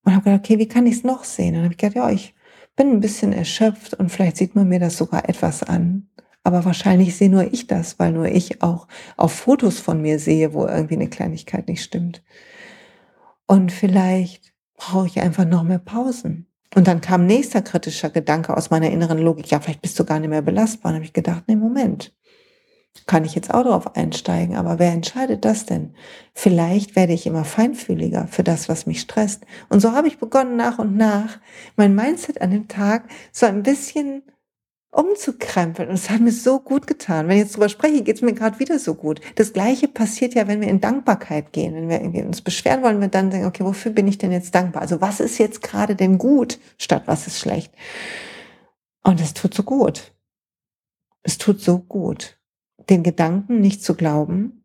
Und 0.05 0.13
habe 0.13 0.25
gedacht, 0.25 0.41
okay, 0.41 0.59
wie 0.59 0.69
kann 0.69 0.87
ich 0.87 0.97
es 0.97 1.03
noch 1.03 1.25
sehen? 1.25 1.57
Und 1.57 1.63
habe 1.63 1.73
ich 1.73 1.79
gedacht, 1.79 1.97
ja, 1.97 2.11
ich 2.11 2.35
bin 2.77 2.91
ein 2.91 3.01
bisschen 3.01 3.33
erschöpft 3.33 3.95
und 3.95 4.11
vielleicht 4.11 4.37
sieht 4.37 4.55
man 4.55 4.69
mir 4.69 4.81
das 4.81 4.99
sogar 4.99 5.27
etwas 5.31 5.63
an. 5.63 6.11
Aber 6.45 6.67
wahrscheinlich 6.67 7.17
sehe 7.17 7.31
nur 7.31 7.55
ich 7.55 7.69
das, 7.69 7.99
weil 7.99 8.13
nur 8.13 8.27
ich 8.27 8.61
auch 8.61 8.87
auf 9.17 9.33
Fotos 9.33 9.81
von 9.81 10.03
mir 10.03 10.19
sehe, 10.19 10.53
wo 10.53 10.67
irgendwie 10.67 10.97
eine 10.97 11.09
Kleinigkeit 11.09 11.69
nicht 11.69 11.83
stimmt. 11.83 12.23
Und 13.47 13.73
vielleicht 13.73 14.53
brauche 14.77 15.07
ich 15.07 15.23
einfach 15.23 15.47
noch 15.47 15.63
mehr 15.63 15.79
Pausen. 15.79 16.49
Und 16.75 16.87
dann 16.87 17.01
kam 17.01 17.25
nächster 17.25 17.63
kritischer 17.63 18.11
Gedanke 18.11 18.55
aus 18.55 18.69
meiner 18.69 18.91
inneren 18.91 19.17
Logik, 19.17 19.51
ja, 19.51 19.59
vielleicht 19.59 19.81
bist 19.81 19.99
du 19.99 20.05
gar 20.05 20.21
nicht 20.21 20.29
mehr 20.29 20.43
belastbar. 20.43 20.91
Und 20.91 20.97
habe 20.97 21.07
ich 21.07 21.15
gedacht, 21.15 21.45
nee, 21.47 21.57
Moment 21.57 22.13
kann 23.07 23.25
ich 23.25 23.35
jetzt 23.35 23.53
auch 23.53 23.65
darauf 23.65 23.97
einsteigen, 23.97 24.57
aber 24.57 24.79
wer 24.79 24.93
entscheidet 24.93 25.45
das 25.45 25.67
denn? 25.67 25.95
Vielleicht 26.35 26.97
werde 26.97 27.13
ich 27.13 27.27
immer 27.27 27.45
feinfühliger 27.45 28.29
für 28.29 28.43
das, 28.43 28.69
was 28.69 28.87
mich 28.87 29.01
stresst. 29.01 29.45
Und 29.69 29.81
so 29.81 29.93
habe 29.93 30.09
ich 30.09 30.19
begonnen, 30.19 30.57
nach 30.57 30.79
und 30.79 30.97
nach 30.97 31.39
mein 31.77 31.95
Mindset 31.95 32.41
an 32.41 32.51
dem 32.51 32.69
Tag 32.69 33.09
so 33.33 33.47
ein 33.47 33.63
bisschen 33.63 34.23
umzukrempeln. 34.91 35.89
Und 35.89 35.97
es 35.97 36.09
hat 36.09 36.21
mir 36.21 36.33
so 36.33 36.61
gut 36.61 36.87
getan. 36.87 37.29
Wenn 37.29 37.37
ich 37.37 37.45
jetzt 37.45 37.57
drüber 37.57 37.69
spreche, 37.69 38.03
geht 38.03 38.17
es 38.17 38.23
mir 38.23 38.33
gerade 38.33 38.59
wieder 38.59 38.79
so 38.79 38.95
gut. 38.95 39.21
Das 39.35 39.53
Gleiche 39.53 39.89
passiert 39.89 40.35
ja, 40.35 40.49
wenn 40.49 40.61
wir 40.61 40.69
in 40.69 40.81
Dankbarkeit 40.81 41.53
gehen. 41.53 41.75
Wenn 41.75 41.89
wir 41.89 42.01
irgendwie 42.01 42.23
uns 42.23 42.41
beschweren 42.41 42.83
wollen, 42.83 43.01
wir 43.01 43.09
dann 43.09 43.31
denken, 43.31 43.47
okay, 43.47 43.65
wofür 43.65 43.93
bin 43.93 44.09
ich 44.09 44.19
denn 44.19 44.33
jetzt 44.33 44.55
dankbar? 44.55 44.83
Also 44.83 45.01
was 45.01 45.21
ist 45.21 45.39
jetzt 45.39 45.63
gerade 45.63 45.95
denn 45.95 46.19
gut, 46.19 46.59
statt 46.79 47.03
was 47.07 47.27
ist 47.27 47.39
schlecht? 47.39 47.73
Und 49.03 49.21
es 49.21 49.35
tut 49.35 49.55
so 49.55 49.63
gut. 49.63 50.15
Es 51.23 51.37
tut 51.37 51.61
so 51.61 51.79
gut 51.79 52.38
den 52.91 53.03
Gedanken 53.03 53.61
nicht 53.61 53.83
zu 53.83 53.95
glauben 53.95 54.65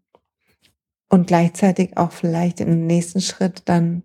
und 1.09 1.27
gleichzeitig 1.27 1.97
auch 1.97 2.11
vielleicht 2.11 2.59
im 2.59 2.87
nächsten 2.87 3.21
Schritt 3.21 3.63
dann 3.65 4.03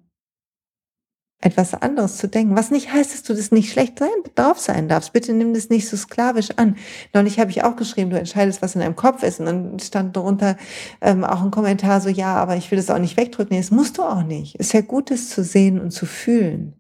etwas 1.40 1.72
anderes 1.72 2.16
zu 2.16 2.26
denken. 2.26 2.56
Was 2.56 2.72
nicht 2.72 2.92
heißt, 2.92 3.14
dass 3.14 3.22
du 3.22 3.32
das 3.32 3.52
nicht 3.52 3.70
schlecht 3.70 4.00
sein, 4.00 4.08
drauf 4.34 4.58
sein 4.58 4.88
darfst. 4.88 5.12
Bitte 5.12 5.32
nimm 5.32 5.54
das 5.54 5.68
nicht 5.68 5.88
so 5.88 5.96
sklavisch 5.96 6.50
an. 6.56 6.76
Neulich 7.14 7.38
habe 7.38 7.50
ich 7.52 7.62
auch 7.62 7.76
geschrieben, 7.76 8.10
du 8.10 8.18
entscheidest, 8.18 8.60
was 8.60 8.74
in 8.74 8.80
deinem 8.80 8.96
Kopf 8.96 9.22
ist. 9.22 9.38
Und 9.38 9.46
dann 9.46 9.78
stand 9.78 10.16
darunter 10.16 10.56
ähm, 11.00 11.22
auch 11.22 11.42
ein 11.42 11.52
Kommentar 11.52 12.00
so, 12.00 12.08
ja, 12.08 12.34
aber 12.34 12.56
ich 12.56 12.70
will 12.70 12.76
das 12.76 12.90
auch 12.90 12.98
nicht 12.98 13.16
wegdrücken. 13.16 13.56
Das 13.56 13.70
musst 13.70 13.98
du 13.98 14.02
auch 14.02 14.24
nicht. 14.24 14.56
Es 14.58 14.68
ist 14.68 14.72
ja 14.72 14.80
gut, 14.80 15.12
es 15.12 15.30
zu 15.30 15.44
sehen 15.44 15.80
und 15.80 15.92
zu 15.92 16.06
fühlen 16.06 16.77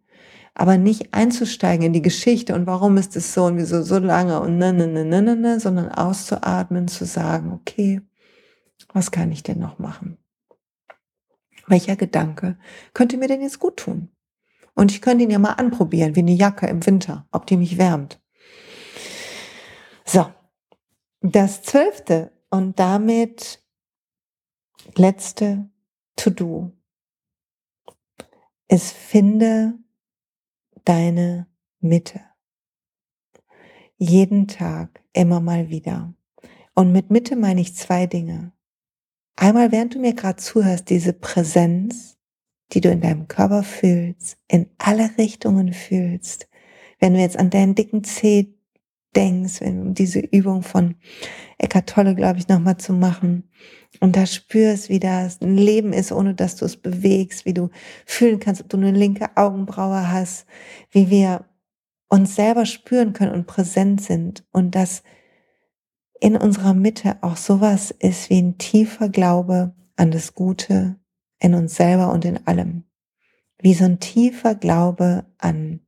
aber 0.58 0.76
nicht 0.76 1.14
einzusteigen 1.14 1.86
in 1.86 1.92
die 1.92 2.02
Geschichte 2.02 2.52
und 2.54 2.66
warum 2.66 2.96
ist 2.96 3.14
es 3.14 3.32
so 3.32 3.44
und 3.44 3.58
wieso 3.58 3.82
so 3.82 3.98
lange 3.98 4.40
und 4.40 4.58
ne, 4.58 4.72
ne, 4.72 4.88
ne, 4.88 5.04
ne, 5.04 5.22
ne, 5.22 5.36
ne, 5.36 5.60
sondern 5.60 5.88
auszuatmen, 5.88 6.88
zu 6.88 7.06
sagen, 7.06 7.52
okay, 7.52 8.02
was 8.92 9.12
kann 9.12 9.30
ich 9.30 9.44
denn 9.44 9.60
noch 9.60 9.78
machen? 9.78 10.18
Welcher 11.68 11.94
Gedanke 11.94 12.58
könnte 12.92 13.18
mir 13.18 13.28
denn 13.28 13.40
jetzt 13.40 13.60
gut 13.60 13.76
tun? 13.76 14.08
Und 14.74 14.90
ich 14.90 15.00
könnte 15.00 15.22
ihn 15.24 15.30
ja 15.30 15.38
mal 15.38 15.52
anprobieren, 15.52 16.16
wie 16.16 16.20
eine 16.20 16.32
Jacke 16.32 16.66
im 16.66 16.84
Winter, 16.84 17.28
ob 17.30 17.46
die 17.46 17.56
mich 17.56 17.78
wärmt. 17.78 18.20
So, 20.04 20.26
das 21.20 21.62
zwölfte 21.62 22.32
und 22.50 22.80
damit 22.80 23.62
letzte 24.96 25.70
To-Do 26.16 26.72
ist, 28.68 28.92
finde 28.92 29.78
deine 30.88 31.46
Mitte. 31.80 32.20
Jeden 33.98 34.48
Tag, 34.48 35.02
immer 35.12 35.40
mal 35.40 35.68
wieder. 35.68 36.14
Und 36.74 36.92
mit 36.92 37.10
Mitte 37.10 37.36
meine 37.36 37.60
ich 37.60 37.74
zwei 37.74 38.06
Dinge. 38.06 38.52
Einmal, 39.36 39.70
während 39.70 39.94
du 39.94 39.98
mir 39.98 40.14
gerade 40.14 40.36
zuhörst, 40.36 40.88
diese 40.88 41.12
Präsenz, 41.12 42.16
die 42.72 42.80
du 42.80 42.90
in 42.90 43.00
deinem 43.00 43.28
Körper 43.28 43.62
fühlst, 43.62 44.38
in 44.48 44.70
alle 44.78 45.10
Richtungen 45.18 45.74
fühlst. 45.74 46.48
Wenn 46.98 47.14
du 47.14 47.20
jetzt 47.20 47.38
an 47.38 47.50
deinen 47.50 47.74
dicken 47.74 48.02
Zeh 48.02 48.54
denkst, 49.16 49.60
wenn 49.60 49.84
du 49.84 49.90
diese 49.92 50.20
Übung 50.20 50.62
von 50.62 50.96
Eckart 51.58 51.88
Tolle, 51.88 52.14
glaube 52.14 52.38
ich, 52.38 52.48
nochmal 52.48 52.76
zu 52.76 52.92
machen 52.92 53.50
und 54.00 54.16
da 54.16 54.26
spürst, 54.26 54.88
wie 54.88 55.00
das 55.00 55.40
ein 55.40 55.56
Leben 55.56 55.92
ist, 55.92 56.12
ohne 56.12 56.34
dass 56.34 56.56
du 56.56 56.64
es 56.64 56.76
bewegst, 56.76 57.44
wie 57.44 57.54
du 57.54 57.70
fühlen 58.06 58.38
kannst, 58.38 58.60
ob 58.60 58.68
du 58.68 58.76
eine 58.76 58.92
linke 58.92 59.36
Augenbraue 59.36 60.10
hast, 60.10 60.46
wie 60.90 61.10
wir 61.10 61.46
uns 62.08 62.36
selber 62.36 62.64
spüren 62.66 63.12
können 63.12 63.32
und 63.32 63.46
präsent 63.46 64.00
sind 64.02 64.44
und 64.52 64.74
dass 64.74 65.02
in 66.20 66.36
unserer 66.36 66.74
Mitte 66.74 67.18
auch 67.22 67.36
sowas 67.36 67.90
ist 67.90 68.30
wie 68.30 68.40
ein 68.40 68.58
tiefer 68.58 69.08
Glaube 69.08 69.74
an 69.96 70.10
das 70.10 70.34
Gute 70.34 70.96
in 71.38 71.54
uns 71.54 71.76
selber 71.76 72.12
und 72.12 72.24
in 72.24 72.46
allem. 72.46 72.84
Wie 73.60 73.74
so 73.74 73.84
ein 73.84 74.00
tiefer 74.00 74.54
Glaube 74.54 75.26
an 75.38 75.80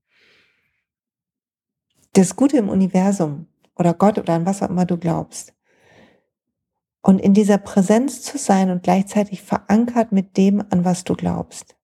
das 2.12 2.36
Gute 2.36 2.56
im 2.56 2.68
Universum 2.68 3.46
oder 3.76 3.94
Gott 3.94 4.18
oder 4.18 4.34
an 4.34 4.46
was 4.46 4.62
auch 4.62 4.68
immer 4.68 4.86
du 4.86 4.96
glaubst. 4.96 5.54
Und 7.02 7.18
in 7.18 7.32
dieser 7.32 7.58
Präsenz 7.58 8.22
zu 8.22 8.36
sein 8.36 8.70
und 8.70 8.82
gleichzeitig 8.82 9.42
verankert 9.42 10.12
mit 10.12 10.36
dem, 10.36 10.60
an 10.70 10.84
was 10.84 11.04
du 11.04 11.14
glaubst. 11.14 11.76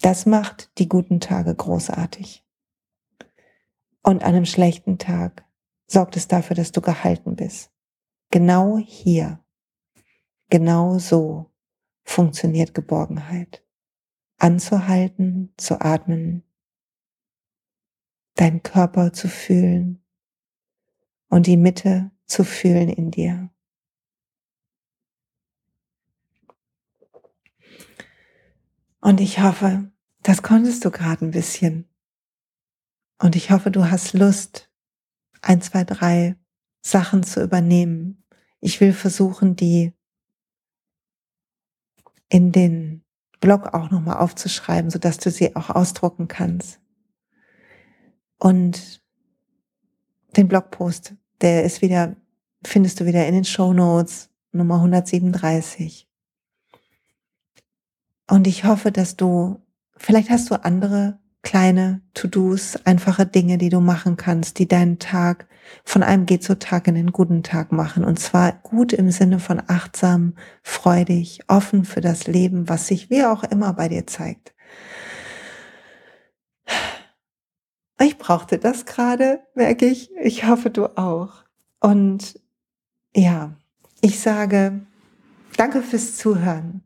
Das 0.00 0.26
macht 0.26 0.70
die 0.78 0.88
guten 0.88 1.20
Tage 1.20 1.54
großartig. 1.54 2.44
Und 4.02 4.22
an 4.22 4.34
einem 4.34 4.44
schlechten 4.44 4.98
Tag 4.98 5.46
sorgt 5.86 6.16
es 6.16 6.28
dafür, 6.28 6.56
dass 6.56 6.72
du 6.72 6.80
gehalten 6.80 7.36
bist. 7.36 7.70
Genau 8.30 8.76
hier, 8.78 9.40
genau 10.50 10.98
so 10.98 11.50
funktioniert 12.04 12.74
Geborgenheit. 12.74 13.64
Anzuhalten, 14.38 15.54
zu 15.56 15.80
atmen, 15.80 16.42
deinen 18.36 18.62
Körper 18.62 19.12
zu 19.12 19.28
fühlen 19.28 20.02
und 21.28 21.46
die 21.46 21.56
Mitte 21.56 22.10
zu 22.26 22.44
fühlen 22.44 22.88
in 22.88 23.10
dir. 23.10 23.50
Und 29.00 29.20
ich 29.20 29.40
hoffe, 29.40 29.90
das 30.22 30.42
konntest 30.42 30.84
du 30.84 30.90
gerade 30.90 31.24
ein 31.24 31.30
bisschen. 31.30 31.88
Und 33.18 33.36
ich 33.36 33.50
hoffe, 33.50 33.70
du 33.70 33.90
hast 33.90 34.12
Lust, 34.12 34.70
ein, 35.42 35.60
zwei, 35.62 35.84
drei 35.84 36.36
Sachen 36.82 37.22
zu 37.22 37.42
übernehmen. 37.42 38.24
Ich 38.60 38.80
will 38.80 38.92
versuchen, 38.92 39.56
die 39.56 39.92
in 42.28 42.52
den 42.52 43.04
Blog 43.40 43.74
auch 43.74 43.90
nochmal 43.90 44.16
aufzuschreiben, 44.16 44.90
sodass 44.90 45.18
du 45.18 45.30
sie 45.30 45.54
auch 45.54 45.70
ausdrucken 45.70 46.26
kannst. 46.26 46.80
Und 48.38 49.00
den 50.36 50.48
Blogpost, 50.48 51.14
der 51.40 51.64
ist 51.64 51.82
wieder, 51.82 52.16
findest 52.64 53.00
du 53.00 53.06
wieder 53.06 53.26
in 53.26 53.34
den 53.34 53.44
Show 53.44 53.72
Notes, 53.72 54.30
Nummer 54.52 54.76
137. 54.76 56.08
Und 58.28 58.46
ich 58.46 58.64
hoffe, 58.64 58.92
dass 58.92 59.16
du, 59.16 59.60
vielleicht 59.96 60.30
hast 60.30 60.50
du 60.50 60.62
andere 60.62 61.18
kleine 61.42 62.02
To-Dos, 62.14 62.76
einfache 62.84 63.24
Dinge, 63.24 63.56
die 63.56 63.68
du 63.68 63.80
machen 63.80 64.16
kannst, 64.16 64.58
die 64.58 64.66
deinen 64.66 64.98
Tag 64.98 65.46
von 65.84 66.02
einem 66.02 66.26
geht 66.26 66.42
zu 66.42 66.58
Tag 66.58 66.88
in 66.88 66.96
den 66.96 67.12
guten 67.12 67.44
Tag 67.44 67.70
machen. 67.70 68.04
Und 68.04 68.18
zwar 68.18 68.52
gut 68.52 68.92
im 68.92 69.12
Sinne 69.12 69.38
von 69.38 69.62
achtsam, 69.66 70.34
freudig, 70.64 71.40
offen 71.46 71.84
für 71.84 72.00
das 72.00 72.26
Leben, 72.26 72.68
was 72.68 72.88
sich 72.88 73.10
wie 73.10 73.24
auch 73.24 73.44
immer 73.44 73.72
bei 73.74 73.88
dir 73.88 74.06
zeigt. 74.08 74.55
Ich 78.00 78.18
brauchte 78.18 78.58
das 78.58 78.84
gerade, 78.84 79.40
merke 79.54 79.86
ich. 79.86 80.10
Ich 80.22 80.46
hoffe, 80.46 80.70
du 80.70 80.96
auch. 80.98 81.44
Und 81.80 82.38
ja, 83.14 83.52
ich 84.00 84.20
sage, 84.20 84.80
danke 85.56 85.82
fürs 85.82 86.16
Zuhören. 86.16 86.82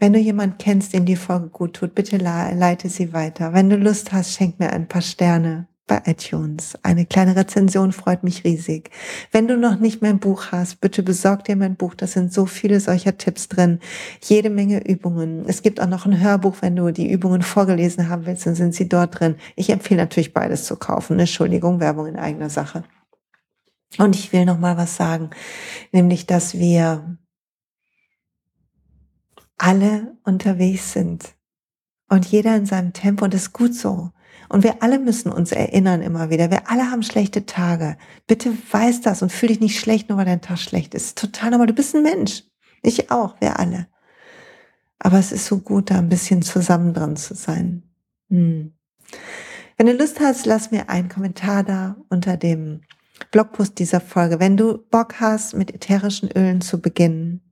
Wenn 0.00 0.12
du 0.12 0.18
jemand 0.18 0.58
kennst, 0.58 0.92
dem 0.92 1.06
die 1.06 1.16
Folge 1.16 1.48
gut 1.48 1.74
tut, 1.74 1.94
bitte 1.94 2.16
leite 2.18 2.88
sie 2.88 3.12
weiter. 3.12 3.52
Wenn 3.52 3.70
du 3.70 3.76
Lust 3.76 4.12
hast, 4.12 4.34
schenk 4.34 4.58
mir 4.58 4.70
ein 4.70 4.88
paar 4.88 5.02
Sterne 5.02 5.66
bei 5.88 6.02
iTunes. 6.06 6.78
Eine 6.84 7.04
kleine 7.04 7.34
Rezension 7.34 7.90
freut 7.90 8.22
mich 8.22 8.44
riesig. 8.44 8.90
Wenn 9.32 9.48
du 9.48 9.56
noch 9.56 9.80
nicht 9.80 10.00
mein 10.00 10.20
Buch 10.20 10.52
hast, 10.52 10.80
bitte 10.80 11.02
besorg 11.02 11.42
dir 11.44 11.56
mein 11.56 11.74
Buch. 11.74 11.94
Da 11.96 12.06
sind 12.06 12.32
so 12.32 12.46
viele 12.46 12.78
solcher 12.78 13.18
Tipps 13.18 13.48
drin. 13.48 13.80
Jede 14.22 14.50
Menge 14.50 14.86
Übungen. 14.86 15.44
Es 15.48 15.62
gibt 15.62 15.80
auch 15.80 15.88
noch 15.88 16.06
ein 16.06 16.20
Hörbuch, 16.20 16.58
wenn 16.60 16.76
du 16.76 16.92
die 16.92 17.10
Übungen 17.10 17.42
vorgelesen 17.42 18.08
haben 18.08 18.26
willst, 18.26 18.46
dann 18.46 18.54
sind 18.54 18.74
sie 18.74 18.88
dort 18.88 19.18
drin. 19.18 19.34
Ich 19.56 19.70
empfehle 19.70 20.02
natürlich 20.02 20.32
beides 20.32 20.64
zu 20.64 20.76
kaufen. 20.76 21.18
Entschuldigung, 21.18 21.80
Werbung 21.80 22.06
in 22.06 22.16
eigener 22.16 22.50
Sache. 22.50 22.84
Und 23.96 24.14
ich 24.14 24.32
will 24.32 24.44
noch 24.44 24.58
mal 24.58 24.76
was 24.76 24.96
sagen, 24.96 25.30
nämlich, 25.92 26.26
dass 26.26 26.58
wir 26.58 27.18
alle 29.56 30.16
unterwegs 30.24 30.92
sind 30.92 31.34
und 32.08 32.26
jeder 32.26 32.54
in 32.56 32.66
seinem 32.66 32.92
Tempo 32.92 33.24
und 33.24 33.34
das 33.34 33.42
ist 33.42 33.52
gut 33.52 33.74
so. 33.74 34.12
Und 34.48 34.64
wir 34.64 34.82
alle 34.82 34.98
müssen 34.98 35.30
uns 35.30 35.52
erinnern 35.52 36.02
immer 36.02 36.30
wieder. 36.30 36.50
Wir 36.50 36.70
alle 36.70 36.90
haben 36.90 37.02
schlechte 37.02 37.46
Tage. 37.46 37.96
Bitte 38.26 38.52
weiß 38.70 39.02
das 39.02 39.22
und 39.22 39.32
fühl 39.32 39.50
dich 39.50 39.60
nicht 39.60 39.78
schlecht, 39.78 40.08
nur 40.08 40.18
weil 40.18 40.24
dein 40.24 40.40
Tag 40.40 40.58
schlecht 40.58 40.94
ist. 40.94 41.18
Total 41.18 41.50
normal. 41.50 41.66
Du 41.66 41.74
bist 41.74 41.94
ein 41.94 42.02
Mensch. 42.02 42.44
Ich 42.82 43.10
auch. 43.10 43.40
Wir 43.40 43.58
alle. 43.58 43.88
Aber 44.98 45.18
es 45.18 45.32
ist 45.32 45.46
so 45.46 45.58
gut, 45.58 45.90
da 45.90 45.98
ein 45.98 46.08
bisschen 46.08 46.42
zusammen 46.42 46.94
dran 46.94 47.16
zu 47.16 47.34
sein. 47.34 47.82
Hm. 48.30 48.72
Wenn 49.76 49.86
du 49.86 49.92
Lust 49.92 50.18
hast, 50.20 50.46
lass 50.46 50.70
mir 50.70 50.88
einen 50.88 51.08
Kommentar 51.08 51.62
da 51.62 51.96
unter 52.08 52.36
dem 52.36 52.80
Blogpost 53.30 53.78
dieser 53.78 54.00
Folge. 54.00 54.40
Wenn 54.40 54.56
du 54.56 54.78
Bock 54.90 55.20
hast, 55.20 55.54
mit 55.54 55.72
ätherischen 55.72 56.30
Ölen 56.32 56.60
zu 56.60 56.80
beginnen, 56.80 57.42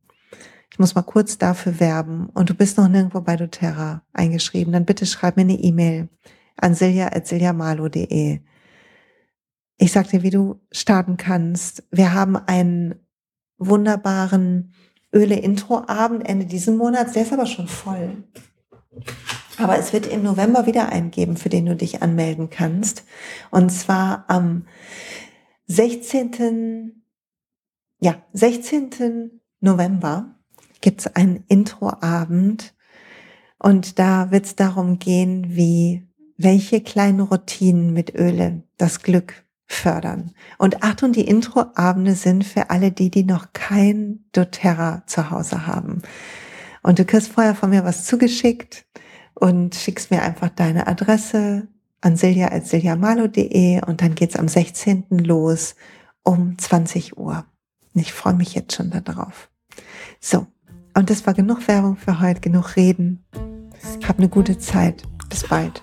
ich 0.72 0.78
muss 0.78 0.94
mal 0.94 1.02
kurz 1.02 1.38
dafür 1.38 1.78
werben 1.80 2.28
und 2.34 2.50
du 2.50 2.54
bist 2.54 2.78
noch 2.78 2.88
nirgendwo 2.88 3.20
bei 3.20 3.36
doTERRA 3.36 4.02
eingeschrieben, 4.12 4.72
dann 4.72 4.84
bitte 4.84 5.06
schreib 5.06 5.36
mir 5.36 5.42
eine 5.42 5.54
E-Mail 5.54 6.08
an 6.56 6.74
silja.siljamalo.de. 6.74 8.40
Ich 9.78 9.92
sag 9.92 10.08
dir, 10.08 10.22
wie 10.22 10.30
du 10.30 10.60
starten 10.72 11.16
kannst. 11.16 11.86
Wir 11.90 12.14
haben 12.14 12.36
einen 12.36 12.94
wunderbaren 13.58 14.72
Öle-Intro-Abend 15.12 16.28
Ende 16.28 16.46
diesen 16.46 16.76
Monats. 16.76 17.12
Der 17.12 17.22
ist 17.22 17.32
aber 17.32 17.46
schon 17.46 17.68
voll. 17.68 18.24
Aber 19.58 19.78
es 19.78 19.92
wird 19.92 20.06
im 20.06 20.22
November 20.22 20.66
wieder 20.66 20.90
einen 20.90 21.10
geben, 21.10 21.36
für 21.36 21.48
den 21.48 21.66
du 21.66 21.76
dich 21.76 22.02
anmelden 22.02 22.50
kannst. 22.50 23.04
Und 23.50 23.70
zwar 23.70 24.24
am 24.28 24.66
16. 25.66 27.02
Ja, 28.00 28.22
16. 28.32 29.40
November 29.60 30.36
gibt 30.80 31.00
es 31.00 31.16
einen 31.16 31.44
Introabend 31.48 32.74
und 33.58 33.98
da 33.98 34.30
wird 34.30 34.44
es 34.44 34.54
darum 34.54 34.98
gehen, 34.98 35.56
wie 35.56 36.06
welche 36.38 36.80
kleinen 36.80 37.20
Routinen 37.20 37.92
mit 37.92 38.14
Öle 38.14 38.62
das 38.76 39.02
Glück 39.02 39.44
fördern. 39.66 40.32
Und 40.58 40.82
Achtung, 40.82 41.12
die 41.12 41.26
Introabende 41.26 42.14
sind 42.14 42.44
für 42.44 42.70
alle 42.70 42.92
die, 42.92 43.10
die 43.10 43.24
noch 43.24 43.52
kein 43.52 44.24
doTERRA 44.32 45.02
zu 45.06 45.30
Hause 45.30 45.66
haben. 45.66 46.02
Und 46.82 46.98
du 46.98 47.04
kriegst 47.04 47.32
vorher 47.32 47.54
von 47.54 47.70
mir 47.70 47.84
was 47.84 48.04
zugeschickt 48.04 48.86
und 49.34 49.74
schickst 49.74 50.10
mir 50.10 50.22
einfach 50.22 50.50
deine 50.50 50.86
Adresse 50.86 51.66
an 52.00 52.16
silja.siljamalo.de 52.16 53.84
und 53.84 54.02
dann 54.02 54.14
geht's 54.14 54.36
am 54.36 54.48
16. 54.48 55.06
los 55.10 55.74
um 56.22 56.56
20 56.58 57.18
Uhr. 57.18 57.44
Ich 57.94 58.12
freue 58.12 58.34
mich 58.34 58.54
jetzt 58.54 58.74
schon 58.74 58.90
darauf. 58.90 59.50
So, 60.20 60.46
und 60.94 61.10
das 61.10 61.26
war 61.26 61.34
genug 61.34 61.66
Werbung 61.66 61.96
für 61.96 62.20
heute, 62.20 62.40
genug 62.40 62.76
Reden. 62.76 63.24
Hab 64.06 64.18
eine 64.18 64.28
gute 64.28 64.58
Zeit. 64.58 65.02
Bis 65.28 65.46
bald. 65.46 65.82